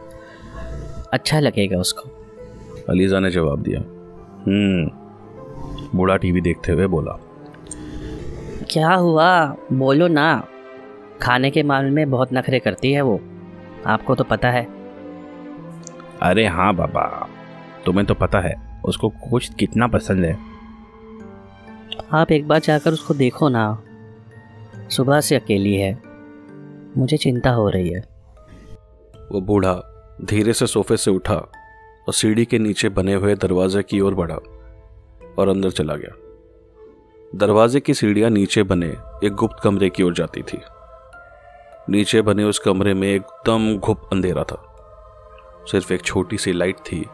अच्छा 1.13 1.39
लगेगा 1.39 1.77
उसको। 1.77 2.09
अलीजा 2.89 3.19
ने 3.19 3.29
जवाब 3.31 3.61
दिया। 3.61 3.79
हम्म 4.47 4.99
बूढ़ा 5.97 6.17
टीवी 6.17 6.41
देखते 6.41 6.71
हुए 6.71 6.87
बोला। 6.87 7.19
क्या 8.71 8.93
हुआ? 8.93 9.55
बोलो 9.73 10.07
ना। 10.07 10.47
खाने 11.21 11.51
के 11.51 11.63
मामले 11.63 11.89
में 11.89 12.11
बहुत 12.11 12.29
नखरे 12.33 12.59
करती 12.59 12.91
है 12.91 13.01
वो। 13.01 13.19
आपको 13.87 14.15
तो 14.15 14.23
पता 14.23 14.49
है। 14.51 14.67
अरे 16.21 16.47
हाँ 16.47 16.75
बाबा 16.75 17.29
तुम्हें 17.85 18.05
तो 18.05 18.13
पता 18.13 18.39
है 18.39 18.81
उसको 18.85 19.09
कुछ 19.09 19.53
कितना 19.53 19.87
पसंद 19.87 20.25
है। 20.25 20.37
आप 22.11 22.31
एक 22.31 22.47
बार 22.47 22.59
जाकर 22.59 22.91
उसको 22.91 23.13
देखो 23.13 23.49
ना। 23.49 23.83
सुबह 24.89 25.21
से 25.21 25.35
अकेली 25.35 25.75
है। 25.75 26.01
मुझे 26.97 27.17
चिंता 27.17 27.49
हो 27.49 27.69
रही 27.69 27.89
है। 27.89 27.99
वो 29.31 29.41
बूढ़ा 29.41 29.88
धीरे 30.25 30.53
से 30.53 30.67
सोफे 30.67 30.97
से 30.97 31.11
उठा 31.11 31.35
और 32.07 32.13
सीढ़ी 32.13 32.45
के 32.45 32.59
नीचे 32.59 32.89
बने 32.89 33.13
हुए 33.13 33.35
दरवाजे 33.35 33.83
की 33.83 33.99
ओर 33.99 34.13
बढ़ा 34.13 34.35
और 35.37 35.49
अंदर 35.49 35.71
चला 35.71 35.95
गया। 35.95 36.15
दरवाजे 37.35 37.79
की 37.79 37.93
सीढ़ियाँ 37.93 38.29
नीचे 38.29 38.63
बने 38.63 38.97
एक 39.23 39.33
गुप्त 39.33 39.55
कमरे 39.63 39.89
की 39.89 40.03
ओर 40.03 40.13
जाती 40.13 40.41
थी। 40.41 40.59
नीचे 41.89 42.21
बने 42.21 42.43
उस 42.43 42.59
कमरे 42.59 42.93
में 42.93 43.07
एकदम 43.07 43.77
घुप 43.77 44.09
अंधेरा 44.11 44.43
था। 44.43 44.65
सिर्फ़ 45.71 45.93
एक 45.93 46.01
छोटी 46.01 46.37
सी 46.37 46.51
लाइट 46.51 46.77
थी, 46.77 47.05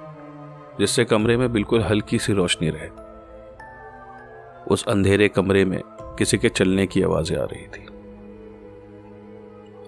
जिससे 0.79 1.05
कमरे 1.05 1.37
में 1.37 1.53
बिल्कुल 1.53 1.81
हल्की 1.81 2.19
सी 2.19 2.33
रोशनी 2.33 2.69
रहे। 2.69 2.89
उस 4.71 4.87
अंधेरे 4.87 5.27
कमरे 5.27 5.65
में 5.65 5.81
किसी 5.87 6.37
के 6.37 6.49
चलने 6.49 6.87
की 6.87 7.01
आवाज़ें 7.01 7.37
आ 7.37 7.43
रही 7.43 7.67
थी। 7.67 7.85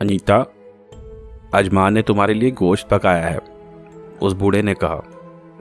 अनीता 0.01 0.45
आज 1.55 1.69
माँ 1.69 1.89
ने 1.91 2.01
तुम्हारे 2.01 2.33
लिए 2.33 2.51
गोश्त 2.51 2.87
पकाया 2.89 3.25
है। 3.25 3.37
उस 4.21 4.33
बूढ़े 4.33 4.61
ने 4.61 4.73
कहा, 4.73 4.95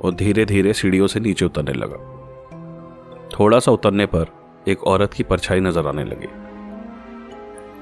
और 0.04 0.14
धीरे 0.14 0.44
धीरे 0.44 0.72
सीढ़ियों 0.72 1.06
से 1.06 1.20
नीचे 1.20 1.44
उतरने 1.44 1.72
लगा। 1.72 1.98
थोड़ा 3.30 3.58
सा 3.58 3.72
उतरने 3.72 4.06
पर 4.06 4.26
एक 4.68 4.84
औरत 4.84 5.14
की 5.14 5.22
परछाई 5.22 5.60
नज़र 5.60 5.86
आने 5.86 6.04
लगी। 6.04 6.28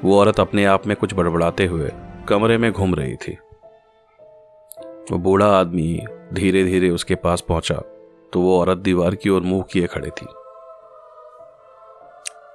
वो 0.04 0.18
औरत 0.20 0.40
अपने 0.40 0.64
आप 0.64 0.86
में 0.86 0.96
कुछ 0.96 1.14
बड़बड़ाते 1.14 1.66
हुए 1.66 1.90
कमरे 2.28 2.58
में 2.58 2.70
घूम 2.72 2.94
रही 2.94 3.16
थी। 3.16 3.38
वो 5.10 5.18
बूढ़ा 5.18 5.48
आदमी 5.50 6.06
धीरे 6.32 6.64
धीरे 6.64 6.90
उसके 6.90 7.14
पास 7.14 7.40
पहुँचा 7.40 7.82
तो 8.32 8.40
वो 8.40 8.58
औरत 8.60 8.78
दीवार 8.78 9.14
की 9.14 9.30
ओर 9.30 9.42
मुँह 9.42 9.64
किए 9.72 9.86
खड़े 9.86 10.10
थी। 10.10 10.26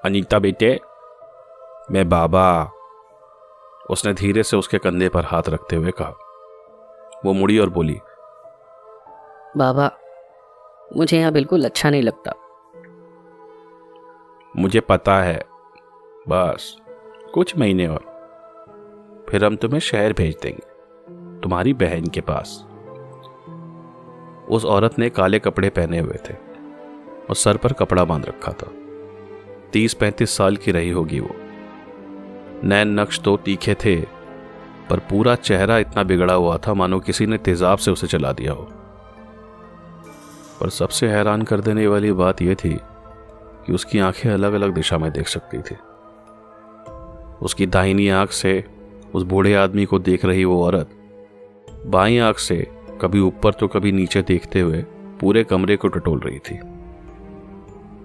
अनीता 0.05 0.39
बेटे, 0.39 0.79
मैं 1.91 2.09
बाबा 2.09 2.71
उसने 3.89 4.13
धीरे 4.13 4.43
से 4.43 4.57
उसके 4.57 4.77
कंधे 4.77 5.09
पर 5.09 5.25
हाथ 5.25 5.43
रखते 5.49 5.75
हुए 5.75 5.91
कहा। 5.91 6.13
वो 7.25 7.33
मुड़ी 7.33 7.59
और 7.59 7.69
बोली 7.69 7.99
बाबा 9.57 9.91
मुझे 10.97 11.19
यहाँ 11.19 11.31
बिल्कुल 11.31 11.65
अच्छा 11.65 11.89
नहीं 11.89 12.01
लगता। 12.01 12.33
मुझे 14.57 14.79
पता 14.79 15.15
है 15.19 15.43
बस 16.29 16.77
कुछ 17.33 17.57
महीने 17.57 17.87
और। 17.87 18.09
फिर 19.29 19.45
हम 19.45 19.55
तुम्हें 19.55 19.79
शहर 19.79 20.13
भेज 20.13 20.37
देंगे 20.41 20.69
तुम्हारी 21.41 21.73
बहन 21.73 22.05
के 22.07 22.21
पास। 22.21 22.65
उस 24.49 24.65
औरत 24.65 24.99
ने 24.99 25.09
काले 25.09 25.39
कपड़े 25.39 25.69
पहने 25.69 25.99
हुए 25.99 26.17
थे 26.29 26.33
और 27.29 27.35
सर 27.35 27.57
पर 27.57 27.73
कपड़ा 27.73 28.03
बाँध 28.03 28.25
रखा 28.25 28.51
था। 28.51 28.71
तीस 29.73 29.93
पैंतीस 29.93 30.37
साल 30.37 30.55
की 30.57 30.71
रही 30.71 30.89
होगी 30.89 31.19
वो। 31.19 31.48
नैन 32.63 32.99
नक्श 32.99 33.19
तो 33.19 33.35
तीखे 33.37 33.73
थे, 33.75 33.95
पर 34.89 34.99
पूरा 34.99 35.35
चेहरा 35.35 35.77
इतना 35.77 36.03
बिगड़ा 36.03 36.33
हुआ 36.33 36.57
था 36.57 36.73
मानो 36.73 36.99
किसी 36.99 37.25
ने 37.25 37.37
तेजाब 37.37 37.77
से 37.77 37.91
उसे 37.91 38.07
चला 38.07 38.31
दिया 38.31 38.53
हो। 38.53 38.67
पर 40.59 40.69
सबसे 40.69 41.07
हैरान 41.07 41.41
कर 41.41 41.61
देने 41.61 41.87
वाली 41.87 42.11
बात 42.11 42.41
यह 42.41 42.55
थी 42.55 42.73
कि 43.65 43.73
उसकी 43.73 43.99
आँखें 43.99 44.29
अलग 44.29 44.53
अलग 44.53 44.73
दिशा 44.73 44.97
में 44.97 45.11
देख 45.11 45.27
सकती 45.27 45.57
थी। 45.57 45.75
उसकी 47.41 47.65
दाहिनी 47.65 48.09
आँख 48.09 48.31
से 48.31 48.63
उस 49.13 49.23
बूढ़े 49.23 49.53
आदमी 49.53 49.85
को 49.85 49.99
देख 49.99 50.25
रही 50.25 50.43
वो 50.45 50.63
औरत, 50.63 50.89
बाई 51.85 52.17
आँख 52.17 52.39
से 52.39 52.55
कभी 53.01 53.19
ऊपर 53.19 53.53
तो 53.53 53.67
कभी 53.67 53.91
नीचे 53.91 54.21
देखते 54.21 54.59
हुए 54.59 54.81
पूरे 55.19 55.43
कमरे 55.43 55.77
को 55.77 55.87
टटोल 55.87 56.19
रही 56.19 56.39
थी। 56.39 56.59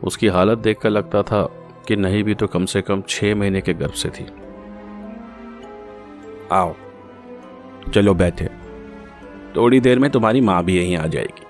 उसकी 0.02 0.26
हालत 0.26 0.58
देखकर 0.58 0.90
लगता 0.90 1.22
था 1.22 1.42
कि 1.88 1.96
नहीं 1.96 2.22
भी 2.24 2.34
तो 2.34 2.46
कम 2.46 2.64
से 2.64 2.82
कम 2.82 3.02
छह 3.08 3.34
महीने 3.34 3.60
के 3.60 3.74
गर्भ 3.74 3.92
से 3.92 4.08
थी। 4.08 4.26
आओ, 6.54 6.74
चलो 7.94 8.14
बैठे। 8.14 8.48
थोड़ी 9.56 9.80
देर 9.80 9.98
में 9.98 10.10
तुम्हारी 10.10 10.40
माँ 10.40 10.62
भी 10.64 10.76
यहीं 10.76 10.96
आ 10.96 11.06
जाएगी। 11.06 11.46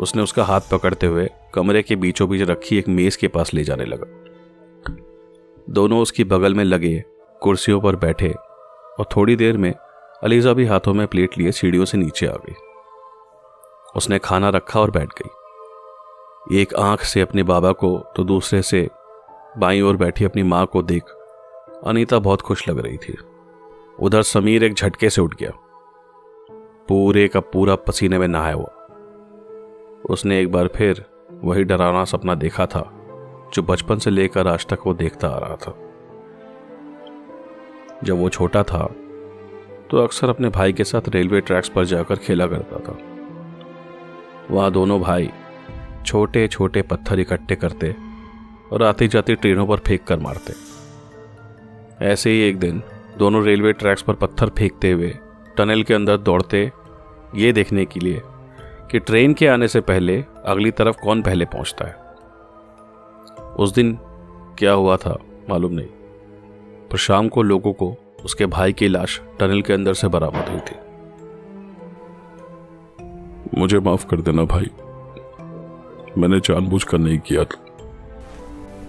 उसने 0.00 0.22
उसका 0.22 0.44
हाथ 0.44 0.60
पकड़ते 0.72 1.06
हुए 1.06 1.28
कमरे 1.54 1.82
के 1.82 1.96
बीचों 1.96 2.28
बीच 2.28 2.42
रखी 2.42 2.78
एक 2.78 2.88
मेज 2.88 3.16
के 3.16 3.28
पास 3.28 3.54
ले 3.54 3.64
जाने 3.64 3.84
लगा। 3.84 4.06
दोनों 5.70 6.00
उसकी 6.02 6.24
बगल 6.24 6.54
में 6.54 6.64
लगे, 6.64 7.04
कुर्सियों 7.42 7.80
पर 7.80 7.96
बैठे 7.96 8.30
और 8.98 9.08
थोड़ी 9.16 9.36
देर 9.36 9.56
में 9.56 9.72
अलीजा 10.22 10.52
भी 10.52 10.64
हाथों 10.64 10.94
में 10.94 11.06
प्लेट 11.06 11.38
लिए 11.38 11.52
सीढ़ियों 11.52 11.84
से 11.84 11.98
नीचे 11.98 12.26
आ 12.26 12.34
गई। 12.36 12.54
उसने 13.96 14.18
खाना 14.18 14.48
रखा 14.48 14.80
और 14.80 14.90
बैठ 14.90 15.08
गई। 15.08 16.60
एक 16.60 16.74
आँख 16.74 17.02
से 17.02 17.20
अपने 17.20 17.42
बाबा 17.42 17.72
को 17.72 17.96
तो 18.16 18.24
दूसरे 18.24 18.62
से 18.62 18.88
बाई 19.58 19.80
ओर 19.80 19.96
बैठी 19.96 20.24
अपनी 20.24 20.42
माँ 20.42 20.66
को 20.66 20.82
देख 20.82 21.02
अनीता 21.86 22.18
बहुत 22.18 22.42
खुश 22.42 22.68
लग 22.68 22.78
रही 22.78 22.96
थी। 22.96 23.16
उधर 23.98 24.22
समीर 24.22 24.64
एक 24.64 24.74
झटके 24.74 25.10
से 25.10 25.20
उठ 25.20 25.34
गया। 25.34 25.50
पूरे 26.88 27.26
का 27.28 27.40
पूरा 27.42 27.74
पसीने 27.76 28.18
में 28.18 28.26
नहाया 28.28 28.54
हुआ। 28.54 28.72
उसने 30.10 30.40
एक 30.40 30.50
बार 30.52 30.66
फिर 30.66 31.04
वही 31.32 31.64
डरावना 31.64 32.04
सपना 32.04 32.34
देखा 32.34 32.66
था, 32.66 32.82
जो 33.54 33.62
बचपन 33.62 33.98
से 33.98 34.10
लेकर 34.10 34.48
आज 34.48 34.66
तक 34.66 34.86
वो 34.86 34.94
देखता 34.94 35.28
आ 35.28 35.38
रहा 35.38 35.56
था। 35.56 35.74
जब 38.04 38.18
वो 38.18 38.28
छोटा 38.28 38.62
था 38.62 38.86
तो 39.90 39.98
अक्सर 39.98 40.28
अपने 40.28 40.48
भाई 40.48 40.72
के 40.72 40.84
साथ 40.84 41.08
रेलवे 41.08 41.40
ट्रैक्स 41.40 41.68
पर 41.68 41.84
जाकर 41.84 42.16
खेला 42.16 42.46
करता 42.46 42.78
था। 42.78 42.98
वहाँ 44.50 44.70
दोनों 44.72 45.00
भाई 45.00 45.30
छोटे 46.06 46.46
छोटे 46.48 46.82
पत्थर 46.82 47.20
इकट्ठे 47.20 47.56
करते 47.56 47.94
और 48.72 48.82
आती 48.82 49.08
जाती 49.08 49.34
ट्रेनों 49.34 49.66
पर 49.66 49.76
फेंक 49.76 50.04
कर 50.04 50.18
मारते। 50.18 50.54
ऐसे 52.04 52.30
ही 52.30 52.40
एक 52.40 52.58
दिन 52.58 52.82
दोनों 53.18 53.42
रेलवे 53.44 53.72
ट्रैक्स 53.72 54.02
पर 54.02 54.14
पत्थर 54.14 54.48
फेंकते 54.48 54.90
हुए 54.92 55.08
टनल 55.56 55.82
के 55.82 55.94
अंदर 55.94 56.16
दौड़ते 56.16 56.72
ये 57.34 57.52
देखने 57.52 57.84
के 57.84 58.00
लिए 58.00 58.20
कि 58.90 58.98
ट्रेन 58.98 59.34
के 59.34 59.46
आने 59.46 59.68
से 59.68 59.80
पहले 59.80 60.24
अगली 60.44 60.70
तरफ़ 60.70 60.96
कौन 60.96 61.22
पहले 61.22 61.44
पहुँचता 61.44 61.86
है। 61.86 61.94
उस 63.54 63.72
दिन 63.74 63.98
क्या 64.58 64.72
हुआ 64.72 64.96
था 64.96 65.16
मालूम 65.50 65.72
नहीं 65.72 65.86
पर 66.90 66.96
शाम 66.96 67.28
को 67.28 67.42
लोगों 67.42 67.72
को 67.72 67.94
उसके 68.24 68.46
भाई 68.46 68.72
की 68.72 68.88
लाश 68.88 69.20
टनल 69.40 69.62
के 69.62 69.72
अंदर 69.72 69.94
से 69.94 70.08
बरामद 70.08 70.48
हुई 70.48 70.60
थी। 70.60 70.76
मुझे 73.60 73.78
माफ़ 73.78 74.06
कर 74.06 74.20
देना 74.20 74.44
भाई 74.44 74.70
मैंने 76.18 76.40
जानबूझकर 76.40 76.98
नहीं 76.98 77.18
किया 77.18 77.44
था। 77.44 77.64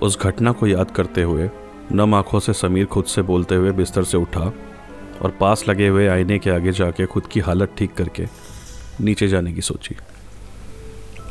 उस 0.02 0.20
घटना 0.22 0.52
को 0.52 0.68
याद 0.68 0.92
करते 0.92 1.24
हुए 1.24 1.50
नम 1.92 2.14
आँखों 2.16 2.40
से 2.40 2.54
समीर 2.54 2.86
खुद 2.86 3.06
से 3.06 3.22
बोलते 3.22 3.56
हुए 3.56 3.72
बिस्तर 3.72 4.04
से 4.04 4.18
उठा 4.18 4.52
और 5.22 5.32
पास 5.32 5.68
लगे 5.70 5.88
हुए 5.88 6.08
आईने 6.08 6.40
के 6.40 6.50
आगे 6.50 6.72
जाके 6.72 7.06
खुद 7.06 7.28
की 7.28 7.40
हालत 7.40 7.74
ठीक 7.78 7.94
करके 7.94 8.26
नीचे 9.02 9.28
जाने 9.28 9.54
की 9.54 9.62
सोची। 9.62 9.96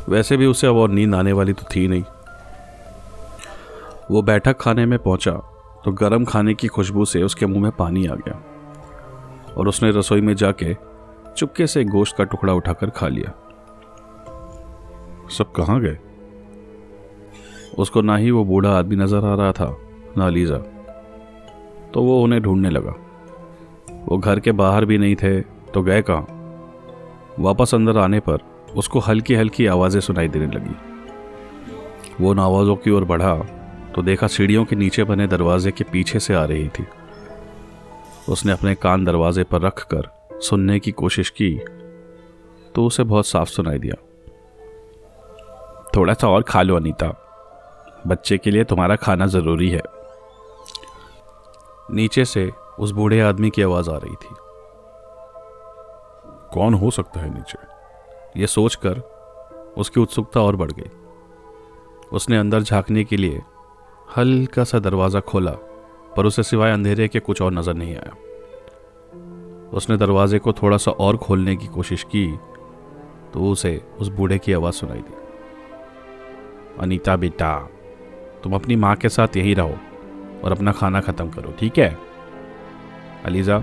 वैसे 0.09 0.37
भी 0.37 0.47
उसे 0.47 0.67
अब 0.67 0.77
और 0.77 0.91
नींद 0.91 1.15
आने 1.15 1.33
वाली 1.33 1.53
तो 1.53 1.67
थी 1.77 1.87
नहीं। 1.89 2.03
वो 4.11 4.23
बैठक 4.23 4.57
खाने 4.61 4.87
में 4.87 4.99
पहुँचा 4.99 5.33
तो 5.85 5.93
गर्म 5.93 6.25
खाने 6.25 6.55
की 6.55 6.67
खुशबू 6.67 7.05
से 7.05 7.23
उसके 7.23 7.47
मुँह 7.47 7.63
में 7.63 7.73
पानी 7.73 8.07
आ 8.07 8.15
गया 8.15 8.43
और 9.57 9.69
उसने 9.69 9.91
रसोई 9.91 10.21
में 10.21 10.35
जाके 10.35 10.77
चुपके 11.37 11.67
से 11.67 11.85
गोश्त 11.85 12.17
का 12.17 12.25
टुकड़ा 12.25 12.53
उठाकर 12.53 12.91
खा 12.91 13.09
लिया। 13.09 13.31
सब 15.31 15.53
कहाँ 15.53 15.81
गए? 15.81 15.99
उसको 17.79 18.01
ना 18.01 18.17
ही 18.17 18.31
वो 18.31 18.45
बूढ़ा 18.45 18.79
आदमी 18.79 18.97
नज़र 18.97 19.25
आ 19.25 19.35
रहा 19.35 19.53
था। 19.53 19.77
ना 20.19 20.29
लीजा। 20.29 20.57
तो 21.95 22.03
वो 22.03 22.23
उन्हें 22.23 22.43
ढूँढने 22.43 22.71
लगा। 22.71 22.95
वो 24.07 24.19
घर 24.19 24.41
के 24.41 24.53
बाहर 24.53 24.85
भी 24.85 24.99
नहीं 24.99 25.17
थे 25.17 25.41
तो 25.75 25.83
गए 25.83 26.03
कहाँ? 26.03 26.27
वापस 27.39 27.75
अंदर 27.75 27.99
आने 27.99 28.21
पर 28.21 28.39
उसको 28.77 28.99
हल्की 28.99 29.35
हल्की 29.35 29.67
आवाज़ें 29.67 30.01
सुनाई 30.01 30.29
देने 30.29 30.47
लगी। 30.47 30.75
वो 32.21 32.31
उन 32.31 32.39
आवाज़ों 32.39 32.77
की 32.77 32.91
ओर 32.91 33.05
बढ़ा 33.05 33.35
तो 33.95 34.03
देखा 34.03 34.27
सीढ़ियों 34.27 34.65
के 34.65 34.77
नीचे 34.77 35.05
बने 35.05 35.27
दरवाजे 35.27 35.71
के 35.71 35.85
पीछे 35.85 36.21
से 36.21 36.35
आ 36.35 36.45
रही 36.45 36.69
थी। 36.69 36.87
उसने 38.29 38.53
अपने 38.53 38.75
कान 38.75 39.05
दरवाजे 39.05 39.45
पर 39.45 39.61
रख 39.61 39.87
कर 39.95 40.09
सुनने 40.41 40.79
की 40.81 40.93
कोशिश 40.93 41.31
की 41.31 41.51
तो 42.75 42.85
उसे 42.85 43.03
बहुत 43.03 43.27
साफ़ 43.27 43.49
सुनाई 43.49 43.79
दिया। 43.79 43.95
थोड़ा 45.97 46.15
सा 46.15 46.29
और 46.29 46.43
खा 46.43 46.63
लो 46.63 46.77
अनीता। 46.77 47.09
बच्चे 48.07 48.39
के 48.39 48.51
लिए 48.51 48.65
तुम्हारा 48.65 48.97
खाना 48.97 49.27
ज़रूरी 49.27 49.69
है। 49.71 49.81
नीचे 51.91 52.25
से 52.25 52.53
उस 52.79 52.91
बूढ़े 52.91 53.21
आदमी 53.21 53.51
की 53.51 53.63
आवाज़ 53.63 53.91
आ 53.91 53.97
रही 53.97 54.15
थी। 54.15 54.35
कौन 56.55 56.75
हो 56.75 56.91
सकता 56.91 57.21
है 57.21 57.35
नीचे? 57.35 57.59
यह 58.41 58.47
सोचकर 58.47 59.01
उसकी 59.79 60.01
उत्सुकता 60.01 60.41
और 60.41 60.57
बढ़ 60.57 60.73
गई। 60.73 60.91
उसने 62.13 62.37
अंदर 62.37 62.63
झांकने 62.63 63.05
के 63.05 63.17
लिए 63.17 63.43
हल्का 64.17 64.65
सा 64.65 64.79
दरवाज़ा 64.79 65.21
खोला 65.21 65.53
पर 66.17 66.27
उसे 66.27 66.43
सिवाय 66.43 66.73
अंधेरे 66.73 67.09
के 67.09 67.21
कुछ 67.21 67.43
और 67.43 67.53
नज़र 67.53 67.75
नहीं 67.75 67.97
आया। 67.97 68.13
उसने 69.73 69.97
दरवाजे 69.97 70.39
को 70.39 70.53
थोड़ा 70.53 70.77
सा 70.77 70.91
और 70.91 71.17
खोलने 71.17 71.57
की 71.57 71.67
कोशिश 71.67 72.03
की 72.03 72.27
तो 73.35 73.51
उसे 73.51 73.81
उस 74.01 74.09
बूढ़े 74.09 74.39
की 74.39 74.53
आवाज़ 74.53 74.75
सुनाई 74.75 74.99
दी। 74.99 75.15
अनीता 76.81 77.17
बेटा 77.17 77.69
तुम 78.43 78.55
अपनी 78.55 78.77
माँ 78.77 78.95
के 78.97 79.09
साथ 79.09 79.37
यहीं 79.37 79.55
रहो। 79.55 79.77
और 80.47 80.53
अपना 80.53 80.73
खाना 80.73 81.01
ख़त्म 81.01 81.29
करो, 81.31 81.53
ठीक 81.61 81.79
है? 81.79 81.97
अलीज़ा, 83.25 83.59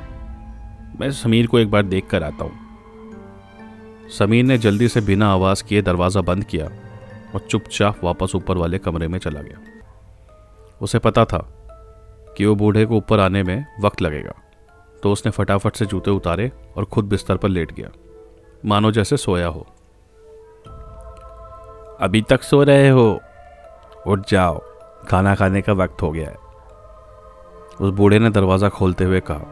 मैं 0.99 1.11
समीर 1.13 1.47
को 1.47 1.59
एक 1.59 1.71
बार 1.71 1.83
देख 1.83 2.07
कर 2.07 2.23
आता 2.23 2.43
हूँ। 2.43 4.09
समीर 4.09 4.43
ने 4.45 4.57
जल्दी 4.57 4.87
से 4.87 5.01
बिना 5.01 5.31
आवाज़ 5.33 5.63
किए 5.63 5.81
दरवाज़ा 5.81 6.21
बंद 6.21 6.43
किया 6.43 6.65
और 7.35 7.39
चुपचाप 7.41 8.03
वापस 8.03 8.35
ऊपर 8.35 8.57
वाले 8.57 8.77
कमरे 8.77 9.07
में 9.07 9.19
चला 9.19 9.41
गया। 9.41 9.59
उसे 10.81 10.99
पता 10.99 11.25
था 11.25 11.37
कि 12.37 12.45
वो 12.45 12.55
बूढ़े 12.55 12.85
को 12.85 12.97
ऊपर 12.97 13.19
आने 13.19 13.43
में 13.43 13.65
वक्त 13.81 14.01
लगेगा 14.01 14.33
तो 15.03 15.11
उसने 15.11 15.31
फटाफट 15.31 15.75
से 15.75 15.85
जूते 15.85 16.11
उतारे 16.11 16.51
और 16.77 16.85
खुद 16.85 17.05
बिस्तर 17.05 17.37
पर 17.37 17.49
लेट 17.49 17.71
गया। 17.71 17.89
मानो 18.65 18.91
जैसे 18.91 19.17
सोया 19.17 19.47
हो। 19.47 19.65
अभी 22.01 22.21
तक 22.21 22.43
सो 22.43 22.63
रहे 22.63 22.89
हो। 22.89 23.19
उठ 24.07 24.29
जाओ। 24.29 24.61
खाना 25.07 25.35
खाने 25.35 25.61
का 25.61 25.73
वक्त 25.73 26.01
हो 26.01 26.11
गया 26.11 26.29
है। 26.29 26.42
उस 27.73 27.89
बूढ़े 27.91 28.19
ने 28.19 28.29
दरवाज़ा 28.29 28.69
खोलते 28.69 29.03
हुए 29.03 29.19
कहा। 29.21 29.51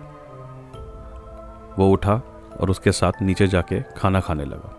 वो 1.78 1.90
उठा 1.92 2.14
और 2.60 2.70
उसके 2.70 2.92
साथ 2.92 3.22
नीचे 3.22 3.48
जाके 3.48 3.82
खाना 3.98 4.20
खाने 4.20 4.46
लगा। 4.46 4.78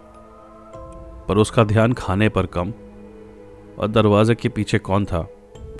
पर 1.29 1.39
उसका 1.39 1.65
ध्यान 1.65 1.93
खाने 1.93 2.29
पर 2.29 2.47
कम 2.49 2.73
और 3.79 3.89
दरवाजे 3.89 4.35
के 4.35 4.49
पीछे 4.49 4.79
कौन 4.81 5.05
था, 5.05 5.27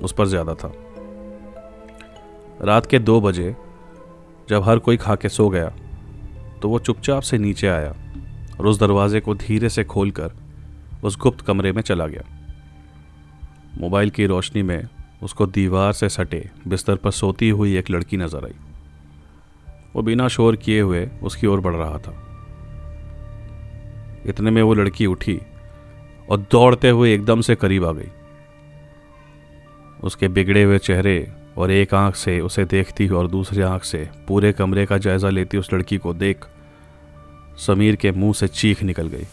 उस 0.03 0.13
पर 0.13 0.25
ज़्यादा 0.25 0.53
था। 0.53 0.71
रात 2.61 2.85
के 2.85 2.99
दो 2.99 3.19
बजे, 3.21 3.55
जब 4.49 4.63
हर 4.63 4.79
कोई 4.79 4.97
खा 4.97 5.15
के 5.15 5.29
सो 5.29 5.49
गया 5.49 5.71
तो 6.61 6.69
वो 6.69 6.79
चुपचाप 6.79 7.21
से 7.21 7.37
नीचे 7.37 7.67
आया 7.67 7.93
और 8.59 8.67
उस 8.67 8.79
दरवाजे 8.79 9.19
को 9.19 9.35
धीरे 9.35 9.69
से 9.69 9.83
खोलकर 9.83 10.31
उस 11.03 11.17
गुप्त 11.17 11.41
कमरे 11.41 11.71
में 11.71 11.81
चला 11.81 12.07
गया। 12.07 12.23
मोबाइल 13.79 14.09
की 14.09 14.25
रोशनी 14.25 14.63
में 14.63 14.87
उसको 15.23 15.45
दीवार 15.45 15.93
से 15.93 16.09
सटे, 16.09 16.49
बिस्तर 16.67 16.95
पर 16.95 17.11
सोती 17.11 17.49
हुई 17.49 17.75
एक 17.77 17.89
लड़की 17.91 18.17
नज़र 18.17 18.45
आई। 18.45 18.53
वो 19.95 20.01
बिना 20.01 20.27
शोर 20.27 20.55
किए 20.55 20.79
हुए 20.81 21.07
उसकी 21.23 21.47
ओर 21.47 21.59
बढ़ 21.59 21.75
रहा 21.75 21.97
था। 21.97 22.13
इतने 24.25 24.51
में 24.51 24.61
वो 24.61 24.73
लड़की 24.73 25.05
उठी 25.05 25.39
और 26.29 26.37
दौड़ते 26.51 26.89
हुए 26.89 27.13
एकदम 27.13 27.41
से 27.41 27.55
करीब 27.55 27.85
आ 27.85 27.91
गई। 27.91 28.09
उसके 30.03 30.27
बिगड़े 30.27 30.63
हुए 30.63 30.77
चेहरे 30.79 31.31
और 31.57 31.71
एक 31.71 31.93
आँख 31.93 32.15
से 32.15 32.39
उसे 32.39 32.65
देखती 32.65 33.05
हुई 33.05 33.17
और 33.17 33.27
दूसरी 33.27 33.61
आँख 33.61 33.83
से 33.83 34.07
पूरे 34.27 34.51
कमरे 34.53 34.85
का 34.85 34.97
जायजा 34.97 35.29
लेती 35.29 35.57
उस 35.57 35.73
लड़की 35.73 35.97
को 35.97 36.13
देख 36.13 36.45
समीर 37.57 37.95
के 37.95 38.11
मुँह 38.11 38.33
से 38.33 38.47
चीख 38.47 38.83
निकल 38.83 39.07
गई 39.07 39.25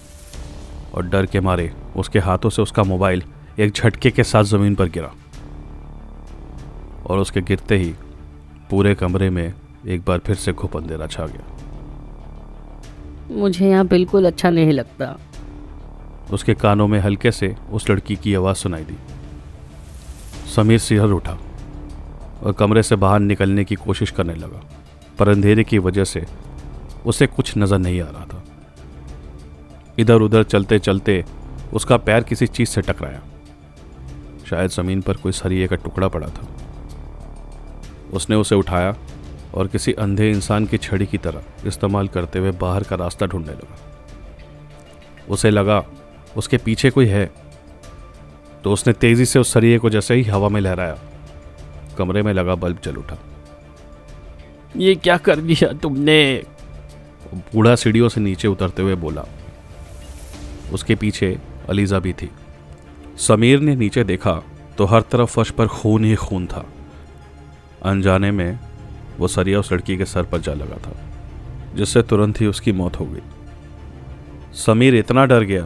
और 0.94 1.06
डर 1.06 1.26
के 1.26 1.40
मारे 1.40 1.70
उसके 1.96 2.18
हाथों 2.18 2.50
से 2.50 2.62
उसका 2.62 2.84
मोबाइल 2.84 3.22
एक 3.58 3.72
झटके 3.72 4.10
के 4.10 4.24
साथ 4.24 4.44
ज़मीन 4.44 4.74
पर 4.74 4.88
गिरा। 4.88 5.12
और 7.10 7.18
उसके 7.18 7.40
गिरते 7.42 7.76
ही 7.76 7.92
पूरे 8.70 8.94
कमरे 8.94 9.30
में 9.30 9.52
एक 9.86 10.02
बार 10.06 10.18
फिर 10.18 10.36
से 10.36 10.52
घुप 10.52 10.76
अंधेरा 10.76 11.06
छा 11.06 11.26
गया। 11.26 11.44
मुझे 13.36 13.68
यहाँ 13.70 13.86
बिल्कुल 13.86 14.26
अच्छा 14.26 14.50
नहीं 14.50 14.72
लगता। 14.72 15.16
उसके 16.32 16.54
कानों 16.54 16.86
में 16.88 16.98
हल्के 17.00 17.30
से 17.32 17.54
उस 17.72 17.88
लड़की 17.90 18.16
की 18.16 18.34
आवाज़ 18.34 18.56
सुनाई 18.56 18.84
दी। 18.84 18.96
समीर 20.54 20.78
सिहर 20.78 21.10
उठा 21.12 21.38
और 22.42 22.52
कमरे 22.52 22.82
से 22.82 22.96
बाहर 22.96 23.20
निकलने 23.20 23.64
की 23.64 23.74
कोशिश 23.76 24.10
करने 24.10 24.34
लगा 24.34 24.62
पर 25.18 25.28
अंधेरे 25.28 25.64
की 25.64 25.78
वजह 25.78 26.04
से 26.04 26.24
उसे 27.06 27.26
कुछ 27.26 27.56
नज़र 27.58 27.78
नहीं 27.78 28.00
आ 28.00 28.06
रहा 28.06 28.24
था। 28.24 28.42
इधर 29.98 30.20
उधर 30.20 30.42
चलते 30.44 30.78
चलते 30.78 31.24
उसका 31.72 31.96
पैर 31.98 32.22
किसी 32.22 32.46
चीज़ 32.46 32.68
से 32.68 32.80
टकराया। 32.82 33.20
शायद 34.50 34.70
ज़मीन 34.70 35.00
पर 35.00 35.16
कोई 35.16 35.32
सरिये 35.32 35.66
का 35.68 35.76
टुकड़ा 35.76 36.08
पड़ा 36.08 36.28
था। 36.28 36.46
उसने 38.12 38.36
उसे 38.36 38.54
उठाया 38.54 38.94
और 39.54 39.68
किसी 39.68 39.92
अंधे 39.92 40.30
इंसान 40.30 40.66
की 40.66 40.78
छड़ी 40.78 41.06
की 41.06 41.18
तरह 41.18 41.68
इस्तेमाल 41.68 42.08
करते 42.08 42.38
हुए 42.38 42.50
बाहर 42.50 42.82
का 42.82 42.96
रास्ता 42.96 43.26
ढूँढने 43.26 43.52
लगा। 43.52 43.78
उसे 45.28 45.50
लगा 45.50 45.84
उसके 46.36 46.56
पीछे 46.56 46.90
कोई 46.90 47.06
है? 47.06 47.30
तो 48.64 48.72
उसने 48.72 48.92
तेज़ी 48.92 49.24
से 49.24 49.38
उस 49.38 49.52
सरिये 49.52 49.78
को 49.78 49.90
जैसे 49.90 50.14
ही 50.14 50.22
हवा 50.22 50.48
में 50.48 50.60
लहराया 50.60 50.98
कमरे 51.98 52.22
में 52.22 52.32
लगा 52.32 52.54
बल्ब 52.54 52.78
जल 52.84 52.96
उठा। 52.96 53.18
ये 54.76 54.94
क्या 54.94 55.16
कर 55.16 55.40
दिया 55.40 55.72
तुमने? 55.72 56.42
बूढ़ा 57.34 57.74
सीढ़ियों 57.74 58.08
से 58.08 58.20
नीचे 58.20 58.48
उतरते 58.48 58.82
हुए 58.82 58.94
बोला 58.94 59.24
उसके 60.72 60.94
पीछे 60.94 61.36
अलीजा 61.68 61.98
भी 61.98 62.12
थी। 62.12 62.30
समीर 63.18 63.60
ने 63.60 63.74
नीचे 63.76 64.04
देखा 64.04 64.42
तो 64.78 64.84
हर 64.84 65.02
तरफ़ 65.02 65.30
फर्श 65.30 65.50
पर 65.50 65.66
खून 65.68 66.04
ही 66.04 66.14
खून 66.14 66.46
था। 66.46 66.64
अनजाने 67.82 68.30
में 68.30 68.58
वो 69.18 69.28
सरिया 69.28 69.60
उस 69.60 69.72
लड़की 69.72 69.96
के 69.96 70.04
सर 70.04 70.22
पर 70.22 70.40
जा 70.40 70.54
लगा 70.54 70.76
था, 70.76 70.92
जिससे 71.74 72.02
तुरंत 72.02 72.40
ही 72.40 72.46
उसकी 72.46 72.72
मौत 72.72 72.98
हो 73.00 73.06
गई। 73.06 73.22
समीर 74.56 74.94
इतना 74.96 75.24
डर 75.24 75.44
गया 75.44 75.64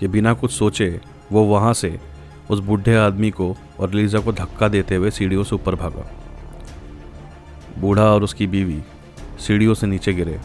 कि 0.00 0.08
बिना 0.08 0.32
कुछ 0.32 0.52
सोचे 0.52 0.88
वो 1.32 1.44
वहाँ 1.44 1.72
से 1.74 1.98
उस 2.50 2.58
बूढ़े 2.60 2.94
आदमी 2.96 3.30
को 3.30 3.54
और 3.80 3.92
लीजा 3.92 4.18
को 4.18 4.32
धक्का 4.32 4.68
देते 4.68 4.94
हुए 4.94 5.10
सीढ़ियों 5.10 5.44
से 5.44 5.54
ऊपर 5.54 5.74
भागा। 5.74 6.10
बूढ़ा 7.78 8.04
और 8.04 8.24
उसकी 8.24 8.46
बीवी 8.46 8.82
सीढ़ियों 9.38 9.74
से 9.74 9.86
नीचे 9.86 10.12
गिरे 10.12 10.40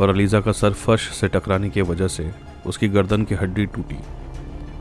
और 0.00 0.08
अलीजा 0.08 0.40
का 0.40 0.52
सर 0.52 0.72
फर्श 0.72 1.08
से 1.10 1.28
टकराने 1.28 1.70
की 1.70 1.82
वजह 1.82 2.08
से 2.08 2.30
उसकी 2.66 2.88
गर्दन 2.88 3.24
की 3.24 3.34
हड्डी 3.34 3.66
टूटी 3.66 3.98